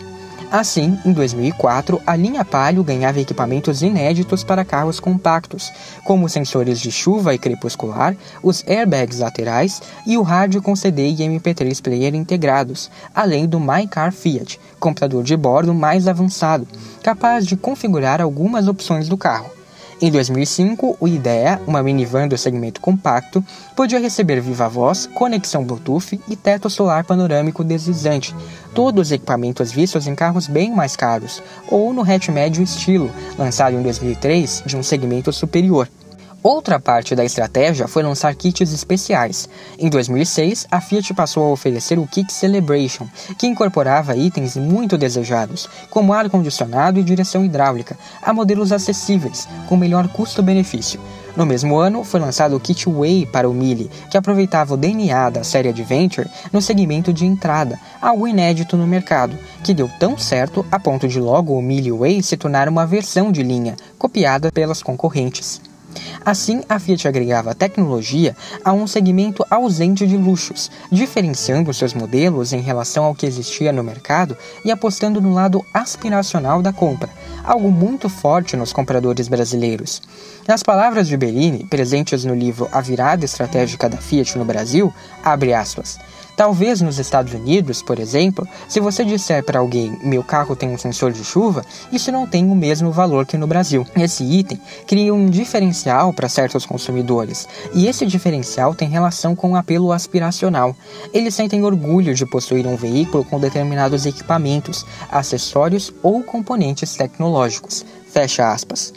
Assim, 0.52 0.98
em 1.02 1.14
2004, 1.14 1.98
a 2.06 2.14
linha 2.14 2.44
Palio 2.44 2.84
ganhava 2.84 3.18
equipamentos 3.18 3.80
inéditos 3.80 4.44
para 4.44 4.66
carros 4.66 5.00
compactos, 5.00 5.72
como 6.04 6.28
sensores 6.28 6.78
de 6.78 6.92
chuva 6.92 7.34
e 7.34 7.38
crepuscular, 7.38 8.14
os 8.42 8.62
airbags 8.68 9.20
laterais 9.20 9.80
e 10.06 10.18
o 10.18 10.22
rádio 10.22 10.60
com 10.60 10.76
CD 10.76 11.08
e 11.08 11.16
MP3 11.16 11.80
player 11.80 12.14
integrados, 12.14 12.90
além 13.14 13.46
do 13.46 13.58
My 13.58 13.86
Car 13.88 14.12
Fiat, 14.12 14.60
computador 14.78 15.24
de 15.24 15.34
bordo 15.38 15.72
mais 15.72 16.06
avançado, 16.06 16.68
capaz 17.02 17.46
de 17.46 17.56
configurar 17.56 18.20
algumas 18.20 18.68
opções 18.68 19.08
do 19.08 19.16
carro. 19.16 19.61
Em 20.02 20.10
2005, 20.10 20.96
o 20.98 21.06
IDEA, 21.06 21.60
uma 21.64 21.80
minivan 21.80 22.26
do 22.26 22.36
segmento 22.36 22.80
compacto, 22.80 23.40
podia 23.76 24.00
receber 24.00 24.40
viva 24.40 24.68
voz, 24.68 25.06
conexão 25.06 25.62
Bluetooth 25.62 26.20
e 26.28 26.34
teto 26.34 26.68
solar 26.68 27.04
panorâmico 27.04 27.62
deslizante, 27.62 28.34
todos 28.74 29.12
equipamentos 29.12 29.70
vistos 29.70 30.08
em 30.08 30.16
carros 30.16 30.48
bem 30.48 30.74
mais 30.74 30.96
caros, 30.96 31.40
ou 31.70 31.92
no 31.94 32.02
hatch 32.02 32.30
médio 32.30 32.64
estilo, 32.64 33.12
lançado 33.38 33.76
em 33.76 33.82
2003 33.82 34.64
de 34.66 34.76
um 34.76 34.82
segmento 34.82 35.32
superior. 35.32 35.88
Outra 36.42 36.80
parte 36.80 37.14
da 37.14 37.24
estratégia 37.24 37.86
foi 37.86 38.02
lançar 38.02 38.34
kits 38.34 38.72
especiais. 38.72 39.48
Em 39.78 39.88
2006, 39.88 40.66
a 40.72 40.80
Fiat 40.80 41.14
passou 41.14 41.44
a 41.44 41.52
oferecer 41.52 42.00
o 42.00 42.06
Kit 42.06 42.32
Celebration, 42.32 43.06
que 43.38 43.46
incorporava 43.46 44.16
itens 44.16 44.56
muito 44.56 44.98
desejados, 44.98 45.68
como 45.88 46.12
ar-condicionado 46.12 46.98
e 46.98 47.04
direção 47.04 47.44
hidráulica, 47.44 47.96
a 48.20 48.32
modelos 48.32 48.72
acessíveis, 48.72 49.46
com 49.68 49.76
melhor 49.76 50.08
custo-benefício. 50.08 51.00
No 51.36 51.46
mesmo 51.46 51.76
ano, 51.76 52.02
foi 52.02 52.18
lançado 52.18 52.56
o 52.56 52.60
kit 52.60 52.90
Way 52.90 53.26
para 53.26 53.48
o 53.48 53.54
Mille, 53.54 53.88
que 54.10 54.18
aproveitava 54.18 54.74
o 54.74 54.76
DNA 54.76 55.30
da 55.30 55.44
série 55.44 55.68
Adventure 55.68 56.28
no 56.52 56.60
segmento 56.60 57.12
de 57.12 57.24
entrada, 57.24 57.78
algo 58.00 58.26
inédito 58.26 58.76
no 58.76 58.86
mercado, 58.86 59.38
que 59.62 59.72
deu 59.72 59.88
tão 60.00 60.18
certo 60.18 60.66
a 60.72 60.80
ponto 60.80 61.06
de 61.06 61.20
logo 61.20 61.56
o 61.56 61.62
Mille 61.62 61.92
Way 61.92 62.20
se 62.20 62.36
tornar 62.36 62.68
uma 62.68 62.84
versão 62.84 63.30
de 63.30 63.44
linha, 63.44 63.76
copiada 63.96 64.50
pelas 64.50 64.82
concorrentes. 64.82 65.71
Assim, 66.24 66.62
a 66.68 66.78
Fiat 66.78 67.08
agregava 67.08 67.54
tecnologia 67.54 68.36
a 68.64 68.72
um 68.72 68.86
segmento 68.86 69.44
ausente 69.50 70.06
de 70.06 70.16
luxos, 70.16 70.70
diferenciando 70.90 71.72
seus 71.74 71.94
modelos 71.94 72.52
em 72.52 72.60
relação 72.60 73.04
ao 73.04 73.14
que 73.14 73.26
existia 73.26 73.72
no 73.72 73.82
mercado 73.82 74.36
e 74.64 74.70
apostando 74.70 75.20
no 75.20 75.32
lado 75.32 75.64
aspiracional 75.74 76.62
da 76.62 76.72
compra, 76.72 77.10
algo 77.44 77.70
muito 77.70 78.08
forte 78.08 78.56
nos 78.56 78.72
compradores 78.72 79.28
brasileiros. 79.28 80.00
Nas 80.46 80.62
palavras 80.62 81.08
de 81.08 81.16
Bellini, 81.16 81.64
presentes 81.64 82.24
no 82.24 82.34
livro 82.34 82.68
A 82.72 82.80
Virada 82.80 83.24
Estratégica 83.24 83.88
da 83.88 83.96
Fiat 83.96 84.38
no 84.38 84.44
Brasil, 84.44 84.92
abre 85.24 85.52
aspas. 85.52 85.98
Talvez 86.36 86.80
nos 86.80 86.98
Estados 86.98 87.34
Unidos, 87.34 87.82
por 87.82 87.98
exemplo, 87.98 88.46
se 88.68 88.80
você 88.80 89.04
disser 89.04 89.44
para 89.44 89.58
alguém 89.58 89.98
meu 90.02 90.24
carro 90.24 90.56
tem 90.56 90.70
um 90.70 90.78
sensor 90.78 91.12
de 91.12 91.24
chuva, 91.24 91.64
isso 91.92 92.10
não 92.10 92.26
tem 92.26 92.50
o 92.50 92.54
mesmo 92.54 92.90
valor 92.90 93.26
que 93.26 93.36
no 93.36 93.46
Brasil. 93.46 93.86
Esse 93.96 94.24
item 94.24 94.60
cria 94.86 95.14
um 95.14 95.26
diferencial 95.26 96.12
para 96.12 96.28
certos 96.28 96.64
consumidores, 96.64 97.46
e 97.74 97.86
esse 97.86 98.06
diferencial 98.06 98.74
tem 98.74 98.88
relação 98.88 99.36
com 99.36 99.52
o 99.52 99.56
apelo 99.56 99.92
aspiracional. 99.92 100.74
Eles 101.12 101.34
sentem 101.34 101.64
orgulho 101.64 102.14
de 102.14 102.26
possuir 102.26 102.66
um 102.66 102.76
veículo 102.76 103.24
com 103.24 103.38
determinados 103.38 104.06
equipamentos, 104.06 104.86
acessórios 105.10 105.92
ou 106.02 106.22
componentes 106.22 106.94
tecnológicos. 106.96 107.84
Fecha 108.10 108.52
aspas. 108.52 108.92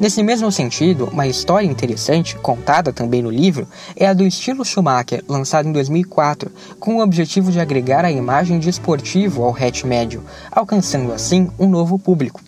Nesse 0.00 0.22
mesmo 0.22 0.50
sentido, 0.52 1.08
uma 1.12 1.26
história 1.26 1.66
interessante, 1.66 2.36
contada 2.36 2.92
também 2.92 3.22
no 3.22 3.30
livro, 3.30 3.66
é 3.96 4.06
a 4.06 4.12
do 4.12 4.24
estilo 4.24 4.64
Schumacher, 4.64 5.24
lançado 5.28 5.68
em 5.68 5.72
2004, 5.72 6.50
com 6.78 6.96
o 6.96 7.02
objetivo 7.02 7.50
de 7.50 7.60
agregar 7.60 8.04
a 8.04 8.10
imagem 8.10 8.58
de 8.58 8.68
esportivo 8.68 9.42
ao 9.42 9.56
hatch 9.56 9.84
médio, 9.84 10.22
alcançando 10.50 11.12
assim 11.12 11.50
um 11.58 11.68
novo 11.68 11.98
público. 11.98 12.40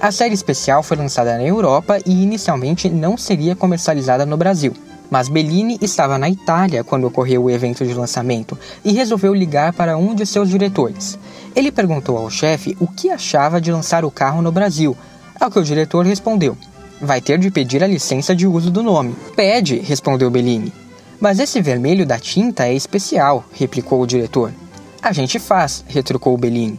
A 0.00 0.12
série 0.12 0.34
especial 0.34 0.82
foi 0.82 0.96
lançada 0.96 1.36
na 1.36 1.42
Europa 1.42 1.98
e 2.06 2.22
inicialmente 2.22 2.88
não 2.88 3.16
seria 3.16 3.56
comercializada 3.56 4.24
no 4.24 4.36
Brasil. 4.36 4.74
Mas 5.10 5.28
Bellini 5.28 5.78
estava 5.80 6.18
na 6.18 6.28
Itália 6.28 6.84
quando 6.84 7.06
ocorreu 7.06 7.44
o 7.44 7.50
evento 7.50 7.84
de 7.84 7.94
lançamento 7.94 8.58
e 8.84 8.92
resolveu 8.92 9.32
ligar 9.32 9.72
para 9.72 9.96
um 9.96 10.14
de 10.14 10.26
seus 10.26 10.50
diretores. 10.50 11.18
Ele 11.56 11.72
perguntou 11.72 12.16
ao 12.16 12.30
chefe 12.30 12.76
o 12.78 12.86
que 12.86 13.10
achava 13.10 13.60
de 13.60 13.72
lançar 13.72 14.04
o 14.04 14.10
carro 14.10 14.42
no 14.42 14.52
Brasil, 14.52 14.96
ao 15.40 15.50
que 15.50 15.58
o 15.58 15.64
diretor 15.64 16.04
respondeu: 16.04 16.56
Vai 17.00 17.20
ter 17.20 17.38
de 17.38 17.50
pedir 17.50 17.82
a 17.82 17.86
licença 17.86 18.34
de 18.34 18.46
uso 18.46 18.70
do 18.70 18.82
nome. 18.82 19.14
Pede, 19.36 19.78
respondeu 19.78 20.30
Bellini. 20.30 20.72
Mas 21.20 21.38
esse 21.38 21.60
vermelho 21.60 22.04
da 22.04 22.18
tinta 22.18 22.66
é 22.66 22.74
especial, 22.74 23.44
replicou 23.52 24.00
o 24.00 24.06
diretor. 24.06 24.52
A 25.00 25.12
gente 25.12 25.38
faz, 25.38 25.84
retrucou 25.86 26.36
Bellini. 26.36 26.78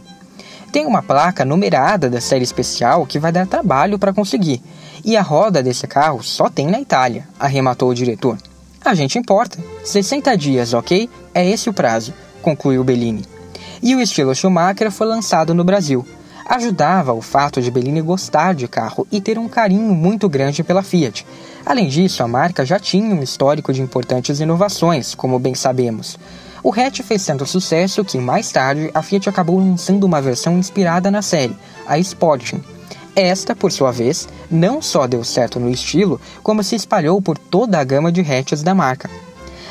Tem 0.70 0.86
uma 0.86 1.02
placa 1.02 1.44
numerada 1.44 2.08
da 2.08 2.20
série 2.20 2.44
especial 2.44 3.06
que 3.06 3.18
vai 3.18 3.32
dar 3.32 3.46
trabalho 3.46 3.98
para 3.98 4.12
conseguir. 4.12 4.62
E 5.04 5.16
a 5.16 5.22
roda 5.22 5.62
desse 5.62 5.86
carro 5.86 6.22
só 6.22 6.48
tem 6.48 6.66
na 6.68 6.80
Itália, 6.80 7.26
arrematou 7.38 7.88
o 7.88 7.94
diretor. 7.94 8.38
A 8.84 8.94
gente 8.94 9.18
importa. 9.18 9.58
60 9.84 10.36
dias, 10.36 10.72
ok? 10.74 11.08
É 11.34 11.48
esse 11.48 11.68
o 11.68 11.72
prazo, 11.72 12.14
concluiu 12.40 12.84
Bellini. 12.84 13.24
E 13.82 13.94
o 13.94 14.00
estilo 14.00 14.34
Schumacher 14.34 14.90
foi 14.90 15.06
lançado 15.06 15.54
no 15.54 15.64
Brasil, 15.64 16.06
ajudava 16.50 17.12
o 17.12 17.22
fato 17.22 17.62
de 17.62 17.70
Bellini 17.70 18.02
gostar 18.02 18.56
de 18.56 18.66
carro 18.66 19.06
e 19.12 19.20
ter 19.20 19.38
um 19.38 19.48
carinho 19.48 19.94
muito 19.94 20.28
grande 20.28 20.64
pela 20.64 20.82
Fiat. 20.82 21.24
Além 21.64 21.86
disso, 21.86 22.24
a 22.24 22.28
marca 22.28 22.66
já 22.66 22.76
tinha 22.76 23.14
um 23.14 23.22
histórico 23.22 23.72
de 23.72 23.80
importantes 23.80 24.40
inovações, 24.40 25.14
como 25.14 25.38
bem 25.38 25.54
sabemos. 25.54 26.18
O 26.60 26.72
hatch 26.72 27.02
fez 27.02 27.24
tanto 27.24 27.46
sucesso 27.46 28.04
que, 28.04 28.18
mais 28.18 28.50
tarde, 28.50 28.90
a 28.92 29.00
Fiat 29.00 29.28
acabou 29.28 29.60
lançando 29.60 30.02
uma 30.02 30.20
versão 30.20 30.58
inspirada 30.58 31.08
na 31.08 31.22
série, 31.22 31.56
a 31.86 32.00
Sporting. 32.00 32.60
Esta, 33.14 33.54
por 33.54 33.70
sua 33.70 33.92
vez, 33.92 34.28
não 34.50 34.82
só 34.82 35.06
deu 35.06 35.22
certo 35.22 35.60
no 35.60 35.70
estilo, 35.70 36.20
como 36.42 36.64
se 36.64 36.74
espalhou 36.74 37.22
por 37.22 37.38
toda 37.38 37.78
a 37.78 37.84
gama 37.84 38.10
de 38.10 38.22
hatches 38.22 38.64
da 38.64 38.74
marca. 38.74 39.08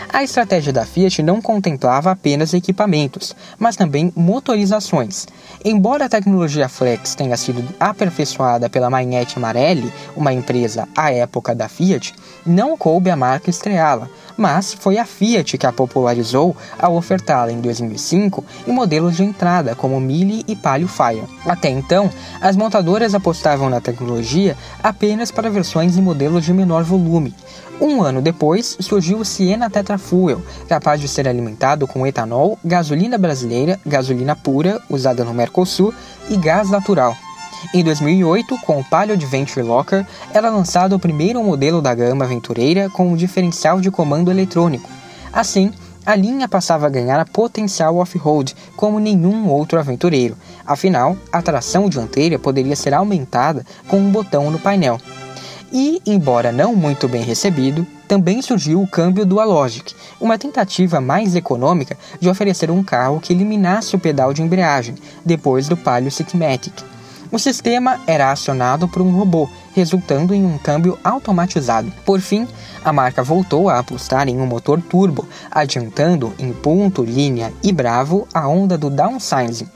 A 0.07 0.23
estratégia 0.23 0.71
da 0.71 0.85
Fiat 0.85 1.21
não 1.21 1.41
contemplava 1.41 2.11
apenas 2.11 2.53
equipamentos, 2.53 3.35
mas 3.57 3.75
também 3.75 4.13
motorizações. 4.15 5.27
Embora 5.63 6.05
a 6.05 6.09
tecnologia 6.09 6.69
Flex 6.69 7.15
tenha 7.15 7.35
sido 7.35 7.63
aperfeiçoada 7.79 8.69
pela 8.69 8.89
Magnete 8.89 9.39
Marelli, 9.39 9.91
uma 10.15 10.31
empresa 10.31 10.87
à 10.95 11.11
época 11.11 11.53
da 11.53 11.67
Fiat, 11.67 12.13
não 12.45 12.77
coube 12.77 13.09
a 13.09 13.15
marca 13.15 13.49
estreá-la, 13.49 14.07
mas 14.37 14.73
foi 14.73 14.97
a 14.97 15.05
Fiat 15.05 15.57
que 15.57 15.65
a 15.65 15.73
popularizou 15.73 16.55
ao 16.77 16.95
ofertá-la 16.95 17.51
em 17.51 17.59
2005 17.59 18.43
em 18.65 18.71
modelos 18.71 19.17
de 19.17 19.23
entrada 19.23 19.75
como 19.75 19.99
Mille 19.99 20.45
e 20.47 20.55
Palio 20.55 20.87
Fire. 20.87 21.23
Até 21.45 21.69
então, 21.69 22.09
as 22.39 22.55
montadoras 22.55 23.13
apostavam 23.13 23.69
na 23.69 23.81
tecnologia 23.81 24.55
apenas 24.81 25.29
para 25.29 25.49
versões 25.49 25.97
e 25.97 26.01
modelos 26.01 26.45
de 26.45 26.53
menor 26.53 26.83
volume. 26.83 27.35
Um 27.81 28.01
ano 28.01 28.21
depois, 28.21 28.75
surgiu 28.81 29.19
o 29.19 29.25
Siena 29.25 29.69
Tetra 29.69 29.88
fuel, 29.97 30.41
capaz 30.67 31.01
de 31.01 31.07
ser 31.07 31.27
alimentado 31.27 31.87
com 31.87 32.05
etanol, 32.05 32.57
gasolina 32.63 33.17
brasileira, 33.17 33.79
gasolina 33.85 34.35
pura, 34.35 34.81
usada 34.89 35.23
no 35.23 35.33
Mercosul, 35.33 35.93
e 36.29 36.37
gás 36.37 36.69
natural. 36.69 37.15
Em 37.73 37.83
2008, 37.83 38.57
com 38.59 38.79
o 38.79 38.83
Palio 38.83 39.13
Adventure 39.13 39.65
Locker, 39.65 40.05
era 40.33 40.49
lançado 40.49 40.95
o 40.95 40.99
primeiro 40.99 41.43
modelo 41.43 41.81
da 41.81 41.93
gama 41.93 42.25
aventureira 42.25 42.89
com 42.89 43.09
um 43.09 43.15
diferencial 43.15 43.81
de 43.81 43.91
comando 43.91 44.31
eletrônico. 44.31 44.89
Assim, 45.31 45.71
a 46.05 46.15
linha 46.15 46.47
passava 46.47 46.87
a 46.87 46.89
ganhar 46.89 47.23
potencial 47.29 47.97
off-road 47.97 48.55
como 48.75 48.99
nenhum 48.99 49.47
outro 49.47 49.77
aventureiro. 49.77 50.35
Afinal, 50.65 51.17
a 51.31 51.41
tração 51.41 51.89
dianteira 51.89 52.39
poderia 52.39 52.75
ser 52.75 52.93
aumentada 52.93 53.65
com 53.87 53.97
um 53.97 54.11
botão 54.11 54.49
no 54.49 54.57
painel. 54.57 54.99
E, 55.71 56.01
embora 56.05 56.51
não 56.51 56.75
muito 56.75 57.07
bem 57.07 57.21
recebido, 57.21 57.85
também 58.07 58.41
surgiu 58.41 58.81
o 58.81 58.87
câmbio 58.87 59.25
Dualogic, 59.25 59.93
uma 60.19 60.37
tentativa 60.37 60.99
mais 60.99 61.35
econômica 61.35 61.95
de 62.19 62.27
oferecer 62.27 62.71
um 62.71 62.83
carro 62.83 63.19
que 63.19 63.31
eliminasse 63.31 63.95
o 63.95 63.99
pedal 63.99 64.33
de 64.33 64.41
embreagem, 64.41 64.95
depois 65.23 65.67
do 65.67 65.77
Palio 65.77 66.09
Citmatic. 66.09 66.73
O 67.31 67.37
sistema 67.37 67.99
era 68.07 68.31
acionado 68.31 68.87
por 68.87 69.03
um 69.03 69.15
robô, 69.15 69.47
resultando 69.75 70.33
em 70.33 70.43
um 70.43 70.57
câmbio 70.57 70.97
automatizado. 71.03 71.93
Por 72.03 72.19
fim, 72.19 72.47
a 72.83 72.91
marca 72.91 73.21
voltou 73.21 73.69
a 73.69 73.77
apostar 73.77 74.27
em 74.27 74.39
um 74.39 74.47
motor 74.47 74.81
turbo, 74.81 75.27
adiantando 75.51 76.33
em 76.39 76.51
Punto, 76.51 77.03
Linha 77.03 77.53
e 77.61 77.71
Bravo 77.71 78.27
a 78.33 78.47
onda 78.47 78.75
do 78.75 78.89
downsizing. 78.89 79.67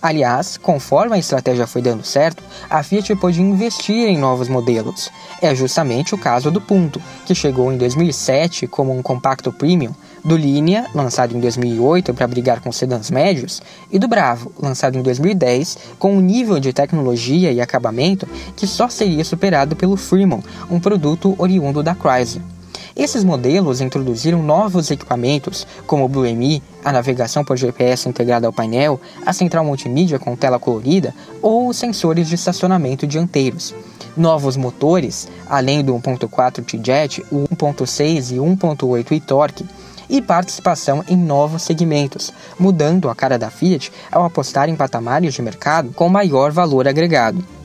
Aliás, 0.00 0.56
conforme 0.56 1.16
a 1.16 1.18
estratégia 1.18 1.66
foi 1.66 1.82
dando 1.82 2.04
certo, 2.04 2.42
a 2.70 2.82
Fiat 2.84 3.16
pôde 3.16 3.42
investir 3.42 4.08
em 4.08 4.16
novos 4.16 4.48
modelos. 4.48 5.10
É 5.42 5.52
justamente 5.54 6.14
o 6.14 6.18
caso 6.18 6.52
do 6.52 6.60
Punto, 6.60 7.02
que 7.26 7.34
chegou 7.34 7.72
em 7.72 7.76
2007 7.76 8.68
como 8.68 8.96
um 8.96 9.02
compacto 9.02 9.52
premium, 9.52 9.92
do 10.24 10.36
Linea, 10.36 10.86
lançado 10.94 11.36
em 11.36 11.40
2008 11.40 12.14
para 12.14 12.26
brigar 12.28 12.60
com 12.60 12.70
sedãs 12.70 13.10
médios, 13.10 13.60
e 13.90 13.98
do 13.98 14.06
Bravo, 14.06 14.52
lançado 14.60 14.96
em 14.96 15.02
2010 15.02 15.78
com 15.98 16.14
um 16.14 16.20
nível 16.20 16.60
de 16.60 16.72
tecnologia 16.72 17.50
e 17.50 17.60
acabamento 17.60 18.28
que 18.56 18.66
só 18.66 18.88
seria 18.88 19.24
superado 19.24 19.74
pelo 19.74 19.96
Fremont, 19.96 20.44
um 20.70 20.78
produto 20.78 21.34
oriundo 21.38 21.82
da 21.82 21.94
Chrysler. 21.94 22.57
Esses 22.98 23.22
modelos 23.22 23.80
introduziram 23.80 24.42
novos 24.42 24.90
equipamentos, 24.90 25.64
como 25.86 26.04
o 26.04 26.08
Blue 26.08 26.24
MI, 26.24 26.60
a 26.84 26.90
navegação 26.90 27.44
por 27.44 27.56
GPS 27.56 28.08
integrada 28.08 28.48
ao 28.48 28.52
painel, 28.52 29.00
a 29.24 29.32
central 29.32 29.64
multimídia 29.64 30.18
com 30.18 30.34
tela 30.34 30.58
colorida 30.58 31.14
ou 31.40 31.72
sensores 31.72 32.28
de 32.28 32.34
estacionamento 32.34 33.06
dianteiros. 33.06 33.72
Novos 34.16 34.56
motores, 34.56 35.28
além 35.48 35.84
do 35.84 35.94
1.4 35.94 36.64
T-Jet, 36.64 37.24
o 37.30 37.46
1.6 37.54 38.32
e 38.32 38.38
1.8 38.38 39.12
e-Torque, 39.12 39.64
e 40.10 40.20
participação 40.20 41.04
em 41.06 41.16
novos 41.16 41.62
segmentos, 41.62 42.32
mudando 42.58 43.08
a 43.08 43.14
cara 43.14 43.38
da 43.38 43.48
Fiat 43.48 43.92
ao 44.10 44.24
apostar 44.24 44.68
em 44.68 44.74
patamares 44.74 45.34
de 45.34 45.42
mercado 45.42 45.92
com 45.92 46.08
maior 46.08 46.50
valor 46.50 46.88
agregado. 46.88 47.57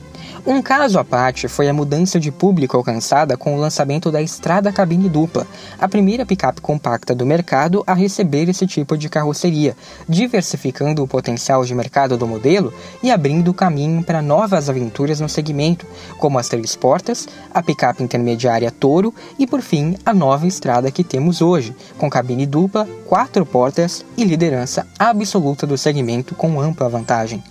Um 0.46 0.60
caso 0.60 0.98
à 0.98 1.04
parte 1.04 1.48
foi 1.48 1.70
a 1.70 1.72
mudança 1.72 2.20
de 2.20 2.30
público 2.30 2.76
alcançada 2.76 3.34
com 3.34 3.54
o 3.54 3.58
lançamento 3.58 4.10
da 4.10 4.20
Estrada 4.20 4.70
Cabine 4.70 5.08
Dupla, 5.08 5.46
a 5.80 5.88
primeira 5.88 6.26
picape 6.26 6.60
compacta 6.60 7.14
do 7.14 7.24
mercado 7.24 7.82
a 7.86 7.94
receber 7.94 8.46
esse 8.50 8.66
tipo 8.66 8.94
de 8.98 9.08
carroceria, 9.08 9.74
diversificando 10.06 11.02
o 11.02 11.08
potencial 11.08 11.64
de 11.64 11.74
mercado 11.74 12.18
do 12.18 12.26
modelo 12.26 12.74
e 13.02 13.10
abrindo 13.10 13.54
caminho 13.54 14.04
para 14.04 14.20
novas 14.20 14.68
aventuras 14.68 15.18
no 15.18 15.30
segmento, 15.30 15.86
como 16.18 16.38
as 16.38 16.46
três 16.46 16.76
portas, 16.76 17.26
a 17.52 17.62
picape 17.62 18.02
intermediária 18.02 18.70
Toro 18.70 19.14
e, 19.38 19.46
por 19.46 19.62
fim, 19.62 19.96
a 20.04 20.12
nova 20.12 20.46
estrada 20.46 20.90
que 20.90 21.02
temos 21.02 21.40
hoje, 21.40 21.74
com 21.96 22.10
cabine 22.10 22.44
dupla, 22.44 22.86
quatro 23.06 23.46
portas 23.46 24.04
e 24.14 24.22
liderança 24.24 24.86
absoluta 24.98 25.66
do 25.66 25.78
segmento 25.78 26.34
com 26.34 26.60
ampla 26.60 26.86
vantagem. 26.86 27.42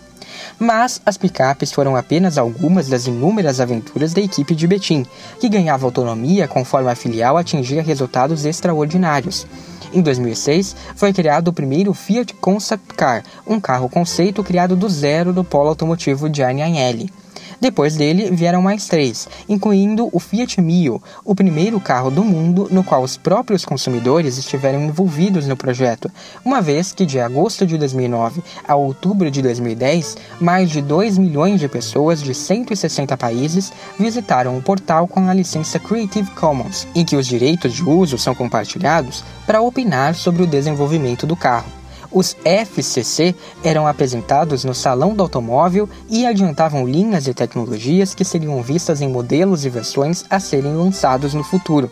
Mas 0.60 1.02
as 1.06 1.18
picapes 1.18 1.72
foram 1.72 1.96
apenas 1.96 2.38
algumas 2.38 2.88
das 2.88 3.08
inúmeras 3.08 3.60
aventuras 3.60 4.14
da 4.14 4.22
equipe 4.22 4.56
de 4.56 4.68
Betim, 4.68 5.06
que 5.40 5.50
ganhava 5.50 5.86
autonomia 5.86 6.48
conforme 6.48 6.90
a 6.90 6.96
filial 6.96 7.38
atingia 7.38 7.82
resultados 7.84 8.46
extraordinários. 8.46 9.48
Em 9.94 10.02
2006, 10.02 10.76
foi 10.96 11.14
criado 11.14 11.50
o 11.50 11.54
primeiro 11.54 11.94
Fiat 11.94 12.34
Concept 12.36 12.96
Car, 12.96 13.24
um 13.46 13.60
carro 13.60 13.88
conceito 13.88 14.44
criado 14.44 14.76
do 14.76 14.90
zero 14.90 15.32
do 15.32 15.44
polo 15.44 15.70
automotivo 15.70 16.34
Gianni 16.34 16.64
Agnelli. 16.64 17.23
Depois 17.60 17.96
dele 17.96 18.32
vieram 18.32 18.62
mais 18.62 18.88
três, 18.88 19.28
incluindo 19.48 20.10
o 20.12 20.20
Fiat 20.20 20.62
Mio, 20.62 21.02
o 21.24 21.36
primeiro 21.36 21.80
carro 21.80 22.10
do 22.10 22.24
mundo 22.24 22.68
no 22.72 22.84
qual 22.84 23.04
os 23.04 23.18
próprios 23.18 23.66
consumidores 23.66 24.38
estiveram 24.38 24.82
envolvidos 24.82 25.48
no 25.48 25.56
projeto, 25.58 26.12
uma 26.44 26.62
vez 26.62 26.92
que 26.92 27.06
de 27.06 27.20
agosto 27.20 27.66
de 27.66 27.78
2009 27.78 28.44
a 28.68 28.76
outubro 28.76 29.30
de 29.30 29.42
2010, 29.42 30.18
mais 30.40 30.70
de 30.70 30.82
2 30.82 31.18
milhões 31.18 31.60
de 31.60 31.68
pessoas 31.68 32.22
de 32.22 32.34
160 32.34 33.16
países 33.18 33.72
visitaram 34.00 34.58
o 34.58 34.62
portal 34.62 35.08
com 35.08 35.28
a 35.30 35.34
licença 35.34 35.80
Creative 35.80 36.32
Commons, 36.32 36.88
em 36.96 37.06
que 37.06 37.16
os 37.16 37.28
direitos 37.28 37.74
de 37.74 37.84
uso 37.84 38.18
são 38.18 38.36
compartilhados 38.36 39.24
para 39.46 39.62
opinar 39.62 40.16
sobre 40.16 40.44
o 40.44 40.48
desenvolvimento 40.48 41.26
do 41.26 41.36
carro. 41.36 41.83
Os 42.14 42.38
FCC 42.46 43.34
eram 43.64 43.88
apresentados 43.88 44.64
no 44.64 44.74
Salão 44.74 45.16
do 45.16 45.24
Automóvel 45.24 45.90
e 46.08 46.28
adiantavam 46.28 46.88
linhas 46.88 47.24
de 47.24 47.34
tecnologias 47.34 48.14
que 48.14 48.24
seriam 48.24 48.62
vistas 48.62 49.02
em 49.02 49.10
modelos 49.10 49.66
e 49.66 49.70
versões 49.70 50.24
a 50.30 50.40
serem 50.40 50.76
lançados 50.76 51.34
no 51.34 51.44
futuro. 51.44 51.92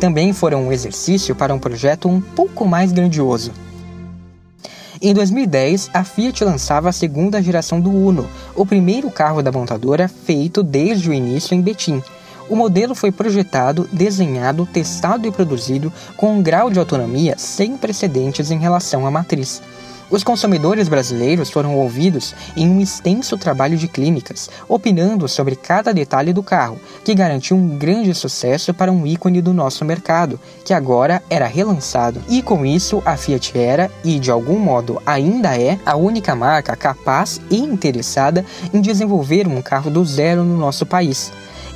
Também 0.00 0.32
foram 0.32 0.64
um 0.64 0.72
exercício 0.72 1.34
para 1.34 1.52
um 1.52 1.58
projeto 1.58 2.08
um 2.08 2.22
pouco 2.22 2.64
mais 2.64 2.90
grandioso. 2.90 3.52
Em 5.02 5.12
2010, 5.12 5.90
a 5.92 6.04
Fiat 6.04 6.42
lançava 6.44 6.88
a 6.88 6.92
segunda 6.92 7.42
geração 7.42 7.80
do 7.80 7.90
Uno, 7.90 8.28
o 8.54 8.64
primeiro 8.64 9.10
carro 9.10 9.42
da 9.42 9.52
montadora 9.52 10.08
feito 10.08 10.62
desde 10.62 11.08
o 11.08 11.12
início 11.12 11.54
em 11.54 11.60
Betim, 11.60 12.02
o 12.50 12.56
modelo 12.56 12.96
foi 12.96 13.12
projetado, 13.12 13.88
desenhado, 13.92 14.66
testado 14.66 15.26
e 15.26 15.30
produzido 15.30 15.92
com 16.16 16.34
um 16.34 16.42
grau 16.42 16.68
de 16.68 16.80
autonomia 16.80 17.36
sem 17.38 17.76
precedentes 17.76 18.50
em 18.50 18.58
relação 18.58 19.06
à 19.06 19.10
matriz. 19.10 19.62
Os 20.10 20.24
consumidores 20.24 20.88
brasileiros 20.88 21.50
foram 21.50 21.76
ouvidos 21.76 22.34
em 22.56 22.68
um 22.68 22.80
extenso 22.80 23.38
trabalho 23.38 23.78
de 23.78 23.86
clínicas, 23.86 24.50
opinando 24.68 25.28
sobre 25.28 25.54
cada 25.54 25.94
detalhe 25.94 26.32
do 26.32 26.42
carro, 26.42 26.80
que 27.04 27.14
garantiu 27.14 27.56
um 27.56 27.78
grande 27.78 28.12
sucesso 28.12 28.74
para 28.74 28.90
um 28.90 29.06
ícone 29.06 29.40
do 29.40 29.54
nosso 29.54 29.84
mercado, 29.84 30.40
que 30.64 30.74
agora 30.74 31.22
era 31.30 31.46
relançado. 31.46 32.20
E 32.28 32.42
com 32.42 32.66
isso, 32.66 33.00
a 33.06 33.16
Fiat 33.16 33.56
era, 33.56 33.88
e 34.02 34.18
de 34.18 34.32
algum 34.32 34.58
modo 34.58 35.00
ainda 35.06 35.56
é, 35.56 35.78
a 35.86 35.94
única 35.94 36.34
marca 36.34 36.74
capaz 36.74 37.40
e 37.48 37.58
interessada 37.58 38.44
em 38.74 38.80
desenvolver 38.80 39.46
um 39.46 39.62
carro 39.62 39.92
do 39.92 40.04
zero 40.04 40.42
no 40.42 40.56
nosso 40.56 40.84
país. 40.84 41.30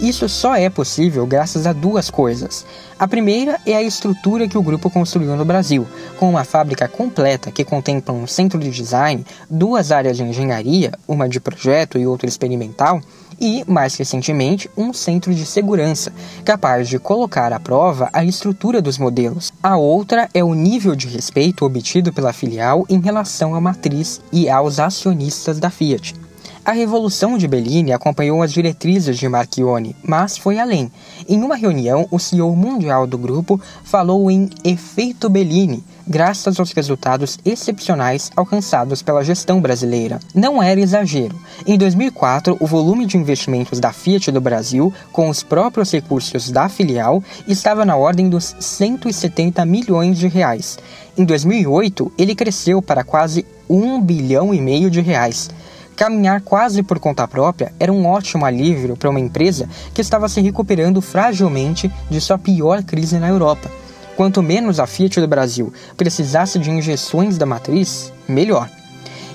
Isso 0.05 0.29
só 0.29 0.55
é 0.55 0.69
possível 0.69 1.27
graças 1.27 1.67
a 1.67 1.73
duas 1.73 2.11
coisas. 2.11 2.67
A 2.99 3.09
primeira 3.09 3.59
é 3.65 3.75
a 3.75 3.83
estrutura 3.83 4.47
que 4.47 4.59
o 4.59 4.63
grupo 4.63 4.91
construiu 4.91 5.35
no 5.35 5.47
Brasil, 5.47 5.87
com 6.19 6.29
uma 6.29 6.45
fábrica 6.45 6.87
completa 6.87 7.51
que 7.51 7.65
contempla 7.65 8.15
um 8.15 8.27
centro 8.27 8.59
de 8.59 8.71
design, 8.71 9.25
duas 9.49 9.91
áreas 9.91 10.19
de 10.19 10.23
engenharia, 10.23 10.93
uma 11.09 11.27
de 11.27 11.41
projeto 11.41 11.99
e 11.99 12.07
outra 12.07 12.29
experimental, 12.29 13.01
e, 13.41 13.65
mais 13.67 13.97
recentemente, 13.97 14.69
um 14.77 14.93
centro 14.93 15.35
de 15.35 15.47
segurança, 15.47 16.13
capaz 16.45 16.87
de 16.87 16.99
colocar 16.99 17.51
à 17.55 17.59
prova 17.59 18.11
a 18.13 18.23
estrutura 18.23 18.83
dos 18.83 18.99
modelos. 18.99 19.55
A 19.63 19.79
outra 19.79 20.29
é 20.35 20.45
o 20.45 20.53
nível 20.53 20.95
de 20.95 21.09
respeito 21.09 21.65
obtido 21.65 22.13
pela 22.13 22.35
filial 22.35 22.85
em 22.91 23.01
relação 23.01 23.55
à 23.55 23.61
matriz 23.61 24.21
e 24.31 24.51
aos 24.51 24.79
acionistas 24.79 25.59
da 25.59 25.71
Fiat. 25.71 26.24
A 26.67 26.73
Revolução 26.73 27.37
de 27.37 27.47
Bellini 27.47 27.93
acompanhou 27.93 28.41
as 28.43 28.51
diretrizes 28.51 29.19
de 29.19 29.29
Marchione, 29.29 29.95
mas 30.03 30.39
foi 30.39 30.59
além. 30.59 30.91
Em 31.29 31.43
uma 31.43 31.57
reunião, 31.57 32.09
o 32.11 32.19
CEO 32.19 32.57
mundial 32.57 33.07
do 33.07 33.19
grupo 33.19 33.61
falou 33.85 34.31
em 34.31 34.49
efeito 34.65 35.29
Bellini, 35.29 35.85
graças 36.09 36.59
aos 36.59 36.73
resultados 36.73 37.39
excepcionais 37.45 38.33
alcançados 38.35 39.03
pela 39.03 39.23
gestão 39.23 39.61
brasileira. 39.61 40.19
Não 40.35 40.63
era 40.63 40.81
exagero. 40.81 41.39
Em 41.67 41.77
2004, 41.77 42.57
o 42.59 42.67
volume 42.67 43.05
de 43.05 43.19
investimentos 43.19 43.79
da 43.79 43.93
Fiat 43.93 44.33
do 44.33 44.41
Brasil, 44.41 44.91
com 45.13 45.29
os 45.29 45.43
próprios 45.43 45.93
recursos 45.93 46.51
da 46.51 46.71
filial, 46.71 47.23
estava 47.47 47.85
na 47.85 47.95
ordem 47.95 48.31
dos 48.31 48.57
170 48.59 49.63
milhões 49.67 50.17
de 50.17 50.29
reais. 50.29 50.79
Em 51.15 51.27
2008, 51.27 52.11
ele 52.17 52.35
cresceu 52.35 52.81
para 52.81 53.05
quase 53.05 53.45
1 53.69 54.01
bilhão 54.01 54.55
e 54.55 54.63
meio 54.63 54.91
de 54.91 55.03
reais. 55.03 55.51
Caminhar 55.97 56.41
quase 56.41 56.83
por 56.83 56.99
conta 56.99 57.29
própria 57.29 57.73
era 57.79 57.93
um 57.93 58.07
ótimo 58.07 58.45
alívio 58.45 58.97
para 58.97 59.11
uma 59.11 59.21
empresa 59.21 59.69
que 59.95 60.01
estava 60.01 60.29
se 60.29 60.41
recuperando 60.41 61.01
fragilmente 61.01 61.91
de 62.11 62.21
sua 62.21 62.37
pior 62.37 62.83
crise 62.83 63.19
na 63.19 63.29
Europa. 63.29 63.71
Quanto 64.17 64.43
menos 64.43 64.81
a 64.81 64.87
Fiat 64.87 65.21
do 65.21 65.29
Brasil 65.29 65.73
precisasse 65.97 66.59
de 66.59 66.71
injeções 66.71 67.39
da 67.39 67.47
matriz, 67.47 68.13
melhor. 68.29 68.69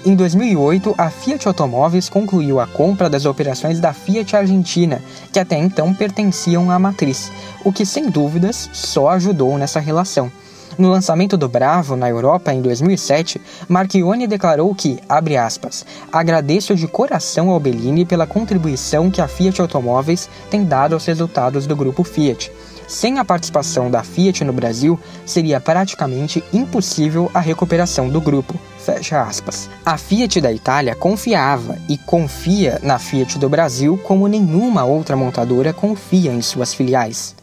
Em 0.06 0.15
2008, 0.15 0.95
a 0.98 1.10
Fiat 1.10 1.45
Automóveis 1.48 2.08
concluiu 2.08 2.60
a 2.60 2.67
compra 2.67 3.10
das 3.10 3.26
operações 3.26 3.82
da 3.82 3.91
Fiat 3.91 4.36
Argentina, 4.36 5.02
que 5.32 5.39
até 5.39 5.58
então 5.58 5.93
pertenciam 5.93 6.72
à 6.72 6.80
matriz, 6.80 7.30
o 7.65 7.72
que 7.72 7.86
sem 7.86 8.10
dúvidas 8.10 8.69
só 8.72 9.10
ajudou 9.10 9.58
nessa 9.58 9.80
relação. 9.80 10.32
No 10.77 10.89
lançamento 10.89 11.36
do 11.36 11.49
Bravo 11.49 11.95
na 11.95 12.10
Europa 12.10 12.53
em 12.53 12.62
2007, 12.62 13.41
Marchione 13.67 14.27
declarou 14.27 14.73
que, 14.73 14.99
abre 15.10 15.36
aspas, 15.36 15.86
agradeço 16.12 16.75
de 16.75 16.88
coração 16.88 17.49
ao 17.49 17.60
Bellini 17.60 18.05
pela 18.05 18.27
contribuição 18.27 19.10
que 19.12 19.21
a 19.21 19.27
Fiat 19.27 19.62
Automóveis 19.62 20.29
tem 20.49 20.63
dado 20.63 20.93
aos 20.93 21.05
resultados 21.05 21.65
do 21.65 21.75
grupo 21.75 22.03
Fiat. 22.03 22.51
Sem 22.88 23.19
a 23.19 23.25
participação 23.25 23.91
da 23.91 24.01
Fiat 24.01 24.43
no 24.43 24.51
Brasil, 24.51 24.99
seria 25.23 25.60
praticamente 25.60 26.43
impossível 26.51 27.29
a 27.36 27.39
recuperação 27.39 28.10
do 28.10 28.19
grupo. 28.19 28.55
Fecha 28.79 29.21
aspas. 29.21 29.69
A 29.86 29.95
Fiat 29.95 30.41
da 30.41 30.51
Itália 30.51 30.95
confiava 30.95 31.77
e 31.88 31.99
confia 31.99 32.79
na 32.82 32.97
Fiat 32.97 33.38
do 33.38 33.47
Brasil 33.47 33.99
como 34.03 34.27
nenhuma 34.27 34.86
outra 34.86 35.15
montadora 35.15 35.71
confia 35.71 36.34
em 36.34 36.41
suas 36.41 36.73
filiais. 36.73 37.36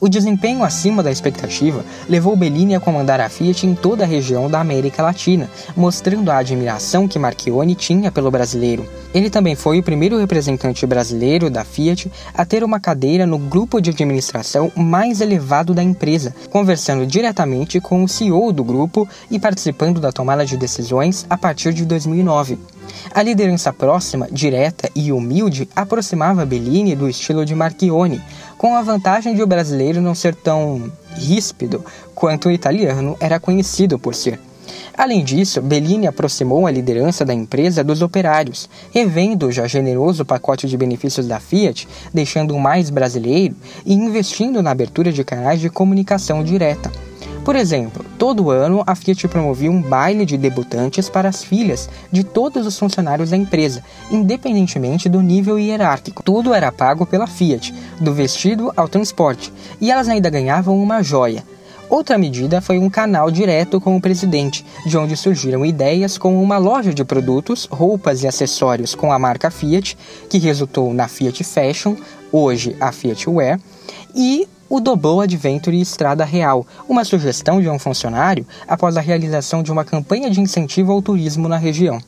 O 0.00 0.08
desempenho 0.08 0.64
acima 0.64 1.02
da 1.02 1.10
expectativa 1.10 1.84
levou 2.08 2.36
Bellini 2.36 2.74
a 2.74 2.80
comandar 2.80 3.20
a 3.20 3.28
Fiat 3.28 3.66
em 3.66 3.74
toda 3.74 4.04
a 4.04 4.06
região 4.06 4.50
da 4.50 4.60
América 4.60 5.02
Latina, 5.02 5.48
mostrando 5.76 6.30
a 6.30 6.38
admiração 6.38 7.08
que 7.08 7.18
Marchione 7.18 7.74
tinha 7.74 8.10
pelo 8.10 8.30
brasileiro. 8.30 8.86
Ele 9.14 9.30
também 9.30 9.54
foi 9.54 9.78
o 9.78 9.82
primeiro 9.82 10.18
representante 10.18 10.86
brasileiro 10.86 11.48
da 11.48 11.64
Fiat 11.64 12.10
a 12.34 12.44
ter 12.44 12.62
uma 12.62 12.80
cadeira 12.80 13.26
no 13.26 13.38
grupo 13.38 13.80
de 13.80 13.90
administração 13.90 14.70
mais 14.76 15.20
elevado 15.20 15.72
da 15.72 15.82
empresa, 15.82 16.34
conversando 16.50 17.06
diretamente 17.06 17.80
com 17.80 18.04
o 18.04 18.08
CEO 18.08 18.52
do 18.52 18.64
grupo 18.64 19.08
e 19.30 19.38
participando 19.38 20.00
da 20.00 20.12
tomada 20.12 20.44
de 20.44 20.56
decisões 20.56 21.24
a 21.30 21.38
partir 21.38 21.72
de 21.72 21.84
2009. 21.84 22.58
A 23.14 23.22
liderança 23.22 23.72
próxima, 23.72 24.28
direta 24.30 24.90
e 24.94 25.10
humilde 25.10 25.68
aproximava 25.74 26.44
Bellini 26.44 26.94
do 26.94 27.08
estilo 27.08 27.44
de 27.44 27.54
Marchione, 27.54 28.20
com 28.58 28.74
a 28.74 28.82
vantagem 28.82 29.34
de 29.34 29.42
o 29.42 29.46
brasileiro 29.46 30.00
não 30.00 30.14
ser 30.14 30.34
tão 30.34 30.92
ríspido 31.14 31.84
quanto 32.14 32.48
o 32.48 32.52
italiano 32.52 33.16
era 33.20 33.40
conhecido 33.40 33.98
por 33.98 34.14
ser. 34.14 34.38
Além 34.96 35.22
disso, 35.22 35.60
Bellini 35.60 36.06
aproximou 36.06 36.66
a 36.66 36.70
liderança 36.70 37.24
da 37.24 37.34
empresa 37.34 37.84
dos 37.84 38.02
operários, 38.02 38.68
revendo 38.90 39.46
o 39.46 39.52
já 39.52 39.66
generoso 39.66 40.24
pacote 40.24 40.66
de 40.66 40.76
benefícios 40.76 41.26
da 41.26 41.38
Fiat, 41.38 41.86
deixando-o 42.12 42.58
mais 42.58 42.90
brasileiro 42.90 43.54
e 43.84 43.92
investindo 43.92 44.62
na 44.62 44.70
abertura 44.70 45.12
de 45.12 45.22
canais 45.22 45.60
de 45.60 45.68
comunicação 45.68 46.42
direta. 46.42 46.90
Por 47.46 47.54
exemplo, 47.54 48.04
todo 48.18 48.50
ano 48.50 48.82
a 48.84 48.96
Fiat 48.96 49.28
promovia 49.28 49.70
um 49.70 49.80
baile 49.80 50.26
de 50.26 50.36
debutantes 50.36 51.08
para 51.08 51.28
as 51.28 51.44
filhas 51.44 51.88
de 52.10 52.24
todos 52.24 52.66
os 52.66 52.76
funcionários 52.76 53.30
da 53.30 53.36
empresa, 53.36 53.84
independentemente 54.10 55.08
do 55.08 55.22
nível 55.22 55.56
hierárquico. 55.56 56.24
Tudo 56.24 56.52
era 56.52 56.72
pago 56.72 57.06
pela 57.06 57.28
Fiat, 57.28 57.72
do 58.00 58.12
vestido 58.12 58.72
ao 58.76 58.88
transporte, 58.88 59.52
e 59.80 59.92
elas 59.92 60.08
ainda 60.08 60.28
ganhavam 60.28 60.76
uma 60.76 61.04
joia. 61.04 61.44
Outra 61.88 62.18
medida 62.18 62.60
foi 62.60 62.80
um 62.80 62.90
canal 62.90 63.30
direto 63.30 63.80
com 63.80 63.96
o 63.96 64.00
presidente, 64.00 64.66
de 64.84 64.98
onde 64.98 65.16
surgiram 65.16 65.64
ideias 65.64 66.18
como 66.18 66.42
uma 66.42 66.58
loja 66.58 66.92
de 66.92 67.04
produtos, 67.04 67.68
roupas 67.70 68.24
e 68.24 68.26
acessórios 68.26 68.92
com 68.92 69.12
a 69.12 69.20
marca 69.20 69.52
Fiat, 69.52 69.96
que 70.28 70.38
resultou 70.38 70.92
na 70.92 71.06
Fiat 71.06 71.44
Fashion, 71.44 71.94
hoje 72.32 72.76
a 72.80 72.90
Fiat 72.90 73.30
Wear, 73.30 73.60
e 74.16 74.48
o 74.68 74.80
Doblo 74.80 75.20
Adventure 75.20 75.80
Estrada 75.80 76.24
Real, 76.24 76.66
uma 76.88 77.04
sugestão 77.04 77.60
de 77.60 77.68
um 77.68 77.78
funcionário 77.78 78.46
após 78.66 78.96
a 78.96 79.00
realização 79.00 79.62
de 79.62 79.70
uma 79.70 79.84
campanha 79.84 80.30
de 80.30 80.40
incentivo 80.40 80.92
ao 80.92 81.02
turismo 81.02 81.48
na 81.48 81.56
região. 81.56 82.00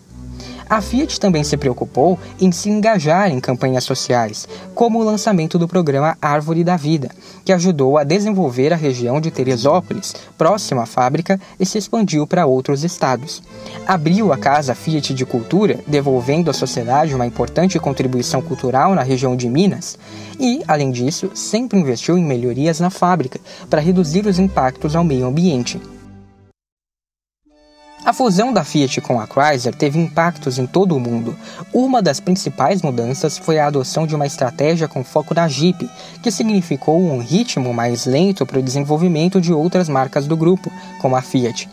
A 0.70 0.82
Fiat 0.82 1.18
também 1.18 1.42
se 1.42 1.56
preocupou 1.56 2.18
em 2.38 2.52
se 2.52 2.68
engajar 2.68 3.30
em 3.30 3.40
campanhas 3.40 3.84
sociais, 3.84 4.46
como 4.74 4.98
o 4.98 5.02
lançamento 5.02 5.58
do 5.58 5.66
programa 5.66 6.18
Árvore 6.20 6.62
da 6.62 6.76
Vida, 6.76 7.10
que 7.42 7.52
ajudou 7.52 7.96
a 7.96 8.04
desenvolver 8.04 8.70
a 8.72 8.76
região 8.76 9.18
de 9.18 9.30
Teresópolis, 9.30 10.14
próxima 10.36 10.82
à 10.82 10.86
fábrica, 10.86 11.40
e 11.58 11.64
se 11.64 11.78
expandiu 11.78 12.26
para 12.26 12.44
outros 12.44 12.84
estados. 12.84 13.42
Abriu 13.86 14.30
a 14.30 14.36
Casa 14.36 14.74
Fiat 14.74 15.14
de 15.14 15.24
Cultura, 15.24 15.80
devolvendo 15.86 16.50
à 16.50 16.52
sociedade 16.52 17.14
uma 17.14 17.26
importante 17.26 17.78
contribuição 17.78 18.42
cultural 18.42 18.94
na 18.94 19.02
região 19.02 19.34
de 19.34 19.48
Minas, 19.48 19.98
e, 20.38 20.62
além 20.68 20.90
disso, 20.90 21.30
sempre 21.34 21.78
investiu 21.78 22.18
em 22.18 22.24
melhorias 22.24 22.78
na 22.78 22.90
fábrica 22.90 23.40
para 23.70 23.80
reduzir 23.80 24.26
os 24.26 24.38
impactos 24.38 24.94
ao 24.94 25.02
meio 25.02 25.26
ambiente. 25.26 25.80
A 28.08 28.12
fusão 28.14 28.54
da 28.54 28.64
Fiat 28.64 29.02
com 29.02 29.20
a 29.20 29.26
Chrysler 29.26 29.74
teve 29.74 29.98
impactos 29.98 30.58
em 30.58 30.66
todo 30.66 30.96
o 30.96 30.98
mundo. 30.98 31.36
Uma 31.74 32.00
das 32.00 32.18
principais 32.18 32.80
mudanças 32.80 33.36
foi 33.36 33.58
a 33.58 33.66
adoção 33.66 34.06
de 34.06 34.16
uma 34.16 34.26
estratégia 34.26 34.88
com 34.88 35.04
foco 35.04 35.34
na 35.34 35.46
Jeep, 35.46 35.86
que 36.22 36.30
significou 36.30 36.98
um 36.98 37.18
ritmo 37.18 37.74
mais 37.74 38.06
lento 38.06 38.46
para 38.46 38.60
o 38.60 38.62
desenvolvimento 38.62 39.42
de 39.42 39.52
outras 39.52 39.90
marcas 39.90 40.26
do 40.26 40.38
grupo, 40.38 40.72
como 41.02 41.16
a 41.16 41.20
Fiat. 41.20 41.68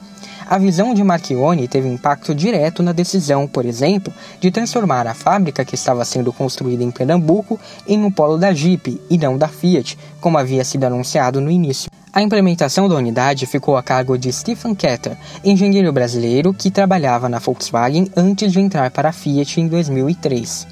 A 0.45 0.57
visão 0.57 0.93
de 0.93 1.05
Marchione 1.05 1.69
teve 1.69 1.87
impacto 1.87 2.35
direto 2.35 2.83
na 2.83 2.91
decisão, 2.91 3.47
por 3.47 3.65
exemplo, 3.65 4.13
de 4.41 4.51
transformar 4.51 5.07
a 5.07 5.13
fábrica 5.13 5.63
que 5.63 5.75
estava 5.75 6.03
sendo 6.03 6.33
construída 6.33 6.83
em 6.83 6.91
Pernambuco 6.91 7.57
em 7.87 8.03
um 8.03 8.11
polo 8.11 8.37
da 8.37 8.53
Jeep 8.53 9.01
e 9.09 9.17
não 9.17 9.37
da 9.37 9.47
Fiat, 9.47 9.97
como 10.19 10.37
havia 10.37 10.65
sido 10.65 10.83
anunciado 10.83 11.39
no 11.39 11.49
início. 11.49 11.89
A 12.15 12.21
implementação 12.21 12.87
da 12.87 12.95
unidade 12.95 13.45
ficou 13.45 13.75
a 13.75 13.83
cargo 13.83 14.17
de 14.17 14.31
Stephen 14.31 14.73
Ketter, 14.73 15.17
engenheiro 15.43 15.91
brasileiro 15.91 16.53
que 16.53 16.71
trabalhava 16.71 17.27
na 17.27 17.39
Volkswagen 17.39 18.07
antes 18.15 18.53
de 18.53 18.61
entrar 18.61 18.89
para 18.89 19.09
a 19.09 19.11
Fiat 19.11 19.59
em 19.59 19.67
2003. 19.67 20.65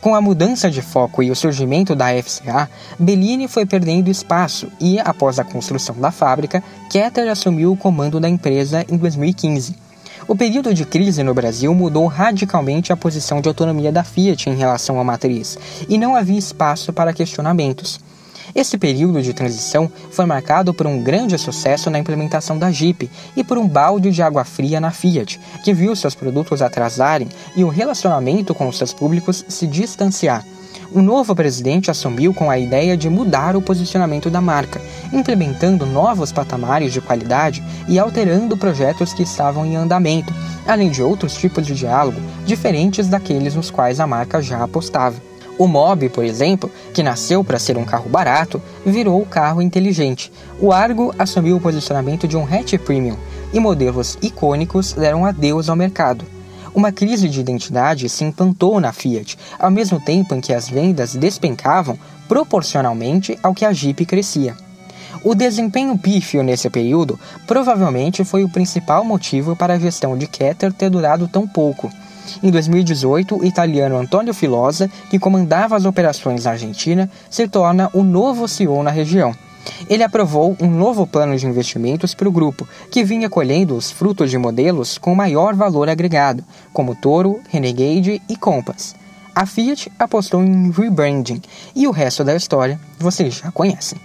Com 0.00 0.14
a 0.14 0.22
mudança 0.22 0.70
de 0.70 0.80
foco 0.80 1.22
e 1.22 1.30
o 1.30 1.36
surgimento 1.36 1.94
da 1.94 2.06
FCA, 2.22 2.70
Bellini 2.98 3.46
foi 3.46 3.66
perdendo 3.66 4.08
espaço 4.08 4.68
e, 4.80 4.98
após 4.98 5.38
a 5.38 5.44
construção 5.44 5.96
da 5.96 6.10
fábrica, 6.10 6.64
Ketter 6.88 7.30
assumiu 7.30 7.72
o 7.72 7.76
comando 7.76 8.18
da 8.18 8.26
empresa 8.30 8.82
em 8.90 8.96
2015. 8.96 9.76
O 10.26 10.34
período 10.34 10.72
de 10.72 10.86
crise 10.86 11.22
no 11.22 11.34
Brasil 11.34 11.74
mudou 11.74 12.06
radicalmente 12.06 12.90
a 12.90 12.96
posição 12.96 13.42
de 13.42 13.48
autonomia 13.48 13.92
da 13.92 14.02
Fiat 14.02 14.48
em 14.48 14.56
relação 14.56 14.98
à 14.98 15.04
matriz, 15.04 15.58
e 15.90 15.98
não 15.98 16.16
havia 16.16 16.38
espaço 16.38 16.90
para 16.90 17.12
questionamentos. 17.12 18.00
Esse 18.54 18.78
período 18.78 19.22
de 19.22 19.32
transição 19.32 19.90
foi 20.10 20.24
marcado 20.24 20.72
por 20.72 20.86
um 20.86 21.02
grande 21.02 21.36
sucesso 21.38 21.90
na 21.90 21.98
implementação 21.98 22.58
da 22.58 22.70
Jeep 22.70 23.10
e 23.36 23.44
por 23.44 23.58
um 23.58 23.68
balde 23.68 24.10
de 24.10 24.22
água 24.22 24.44
fria 24.44 24.80
na 24.80 24.90
Fiat, 24.90 25.40
que 25.64 25.74
viu 25.74 25.94
seus 25.96 26.14
produtos 26.14 26.62
atrasarem 26.62 27.28
e 27.56 27.64
o 27.64 27.68
relacionamento 27.68 28.54
com 28.54 28.70
seus 28.72 28.92
públicos 28.92 29.44
se 29.48 29.66
distanciar. 29.66 30.44
O 30.92 31.02
novo 31.02 31.34
presidente 31.34 31.90
assumiu 31.90 32.32
com 32.32 32.48
a 32.48 32.58
ideia 32.58 32.96
de 32.96 33.10
mudar 33.10 33.56
o 33.56 33.62
posicionamento 33.62 34.30
da 34.30 34.40
marca, 34.40 34.80
implementando 35.12 35.84
novos 35.84 36.30
patamares 36.30 36.92
de 36.92 37.00
qualidade 37.00 37.62
e 37.88 37.98
alterando 37.98 38.56
projetos 38.56 39.12
que 39.12 39.22
estavam 39.22 39.66
em 39.66 39.76
andamento, 39.76 40.32
além 40.66 40.90
de 40.90 41.02
outros 41.02 41.34
tipos 41.34 41.66
de 41.66 41.74
diálogo 41.74 42.20
diferentes 42.44 43.08
daqueles 43.08 43.54
nos 43.54 43.70
quais 43.70 43.98
a 43.98 44.06
marca 44.06 44.40
já 44.40 44.62
apostava. 44.62 45.16
O 45.58 45.66
Mob, 45.66 46.08
por 46.10 46.22
exemplo, 46.22 46.70
que 46.92 47.02
nasceu 47.02 47.42
para 47.42 47.58
ser 47.58 47.78
um 47.78 47.84
carro 47.84 48.10
barato, 48.10 48.60
virou 48.84 49.20
o 49.22 49.26
carro 49.26 49.62
inteligente. 49.62 50.30
O 50.60 50.70
Argo 50.70 51.14
assumiu 51.18 51.56
o 51.56 51.60
posicionamento 51.60 52.28
de 52.28 52.36
um 52.36 52.44
hatch 52.44 52.74
premium 52.78 53.16
e 53.52 53.58
modelos 53.58 54.18
icônicos 54.20 54.92
deram 54.92 55.24
adeus 55.24 55.68
ao 55.68 55.76
mercado. 55.76 56.26
Uma 56.74 56.92
crise 56.92 57.26
de 57.26 57.40
identidade 57.40 58.06
se 58.06 58.22
implantou 58.22 58.78
na 58.78 58.92
Fiat, 58.92 59.38
ao 59.58 59.70
mesmo 59.70 59.98
tempo 59.98 60.34
em 60.34 60.42
que 60.42 60.52
as 60.52 60.68
vendas 60.68 61.14
despencavam 61.14 61.98
proporcionalmente 62.28 63.38
ao 63.42 63.54
que 63.54 63.64
a 63.64 63.72
Jeep 63.72 64.04
crescia. 64.04 64.54
O 65.24 65.34
desempenho 65.34 65.96
pífio 65.96 66.42
nesse 66.42 66.68
período 66.68 67.18
provavelmente 67.46 68.24
foi 68.24 68.44
o 68.44 68.48
principal 68.48 69.02
motivo 69.04 69.56
para 69.56 69.74
a 69.74 69.78
gestão 69.78 70.18
de 70.18 70.26
Keter 70.26 70.70
ter 70.72 70.90
durado 70.90 71.26
tão 71.26 71.48
pouco. 71.48 71.90
Em 72.42 72.50
2018, 72.50 73.36
o 73.36 73.44
italiano 73.44 73.96
Antonio 73.96 74.34
Filosa, 74.34 74.90
que 75.10 75.18
comandava 75.18 75.76
as 75.76 75.84
operações 75.84 76.44
na 76.44 76.52
Argentina, 76.52 77.10
se 77.30 77.48
torna 77.48 77.90
o 77.92 78.02
novo 78.02 78.46
CEO 78.46 78.82
na 78.82 78.90
região. 78.90 79.34
Ele 79.88 80.02
aprovou 80.02 80.56
um 80.60 80.70
novo 80.70 81.06
plano 81.06 81.36
de 81.36 81.46
investimentos 81.46 82.14
para 82.14 82.28
o 82.28 82.32
grupo, 82.32 82.68
que 82.90 83.04
vinha 83.04 83.28
colhendo 83.28 83.76
os 83.76 83.90
frutos 83.90 84.30
de 84.30 84.38
modelos 84.38 84.98
com 84.98 85.14
maior 85.14 85.54
valor 85.54 85.88
agregado, 85.88 86.44
como 86.72 86.94
Toro, 86.94 87.40
Renegade 87.50 88.22
e 88.28 88.36
Compass. 88.36 88.94
A 89.34 89.44
Fiat 89.44 89.92
apostou 89.98 90.42
em 90.42 90.70
rebranding 90.70 91.42
e 91.74 91.86
o 91.86 91.90
resto 91.90 92.24
da 92.24 92.34
história 92.34 92.80
vocês 92.98 93.34
já 93.34 93.50
conhecem. 93.50 93.98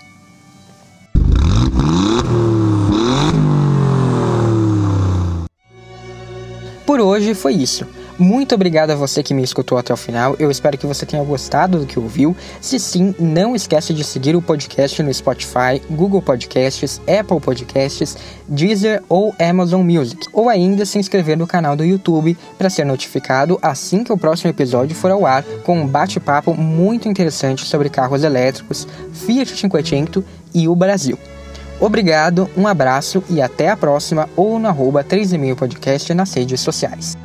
Por 6.86 7.00
hoje 7.00 7.34
foi 7.34 7.54
isso. 7.54 7.88
Muito 8.18 8.54
obrigado 8.54 8.92
a 8.92 8.96
você 8.96 9.24
que 9.24 9.34
me 9.34 9.42
escutou 9.42 9.78
até 9.78 9.94
o 9.94 9.98
final. 9.98 10.36
Eu 10.38 10.52
espero 10.52 10.78
que 10.78 10.86
você 10.86 11.06
tenha 11.06 11.24
gostado 11.24 11.80
do 11.80 11.86
que 11.86 12.00
ouviu. 12.00 12.36
Se 12.60 12.80
sim, 12.80 13.16
não 13.18 13.56
esquece 13.56 13.94
de 13.94 14.04
seguir 14.04 14.36
o 14.36 14.42
podcast 14.42 15.02
no 15.02 15.14
Spotify, 15.14 15.82
Google 15.90 16.22
Podcasts, 16.22 17.02
Apple 17.08 17.40
Podcasts, 17.40 18.18
Deezer 18.48 19.02
ou 19.10 19.34
Amazon 19.40 19.82
Music. 19.82 20.28
Ou 20.32 20.50
ainda 20.50 20.86
se 20.86 21.00
inscrever 21.00 21.38
no 21.38 21.48
canal 21.48 21.76
do 21.76 21.84
YouTube 21.84 22.38
para 22.58 22.70
ser 22.70 22.86
notificado 22.86 23.58
assim 23.62 24.04
que 24.04 24.14
o 24.14 24.18
próximo 24.18 24.50
episódio 24.50 24.96
for 24.96 25.10
ao 25.10 25.26
ar 25.26 25.44
com 25.66 25.80
um 25.80 25.88
bate-papo 25.88 26.54
muito 26.54 27.10
interessante 27.10 27.66
sobre 27.66 27.90
carros 27.90 28.24
elétricos, 28.24 28.88
Fiat 29.14 29.54
500 29.54 30.24
e 30.54 30.68
o 30.68 30.76
Brasil. 30.76 31.18
Obrigado, 31.80 32.48
um 32.56 32.68
abraço 32.68 33.24
e 33.28 33.42
até 33.42 33.70
a 33.70 33.78
próxima 33.78 34.30
ou 34.36 34.60
no 34.60 34.68
arroba 34.68 35.04
3 35.04 35.32
Podcast 35.58 36.14
nas 36.14 36.32
redes 36.32 36.62
sociais. 36.62 37.18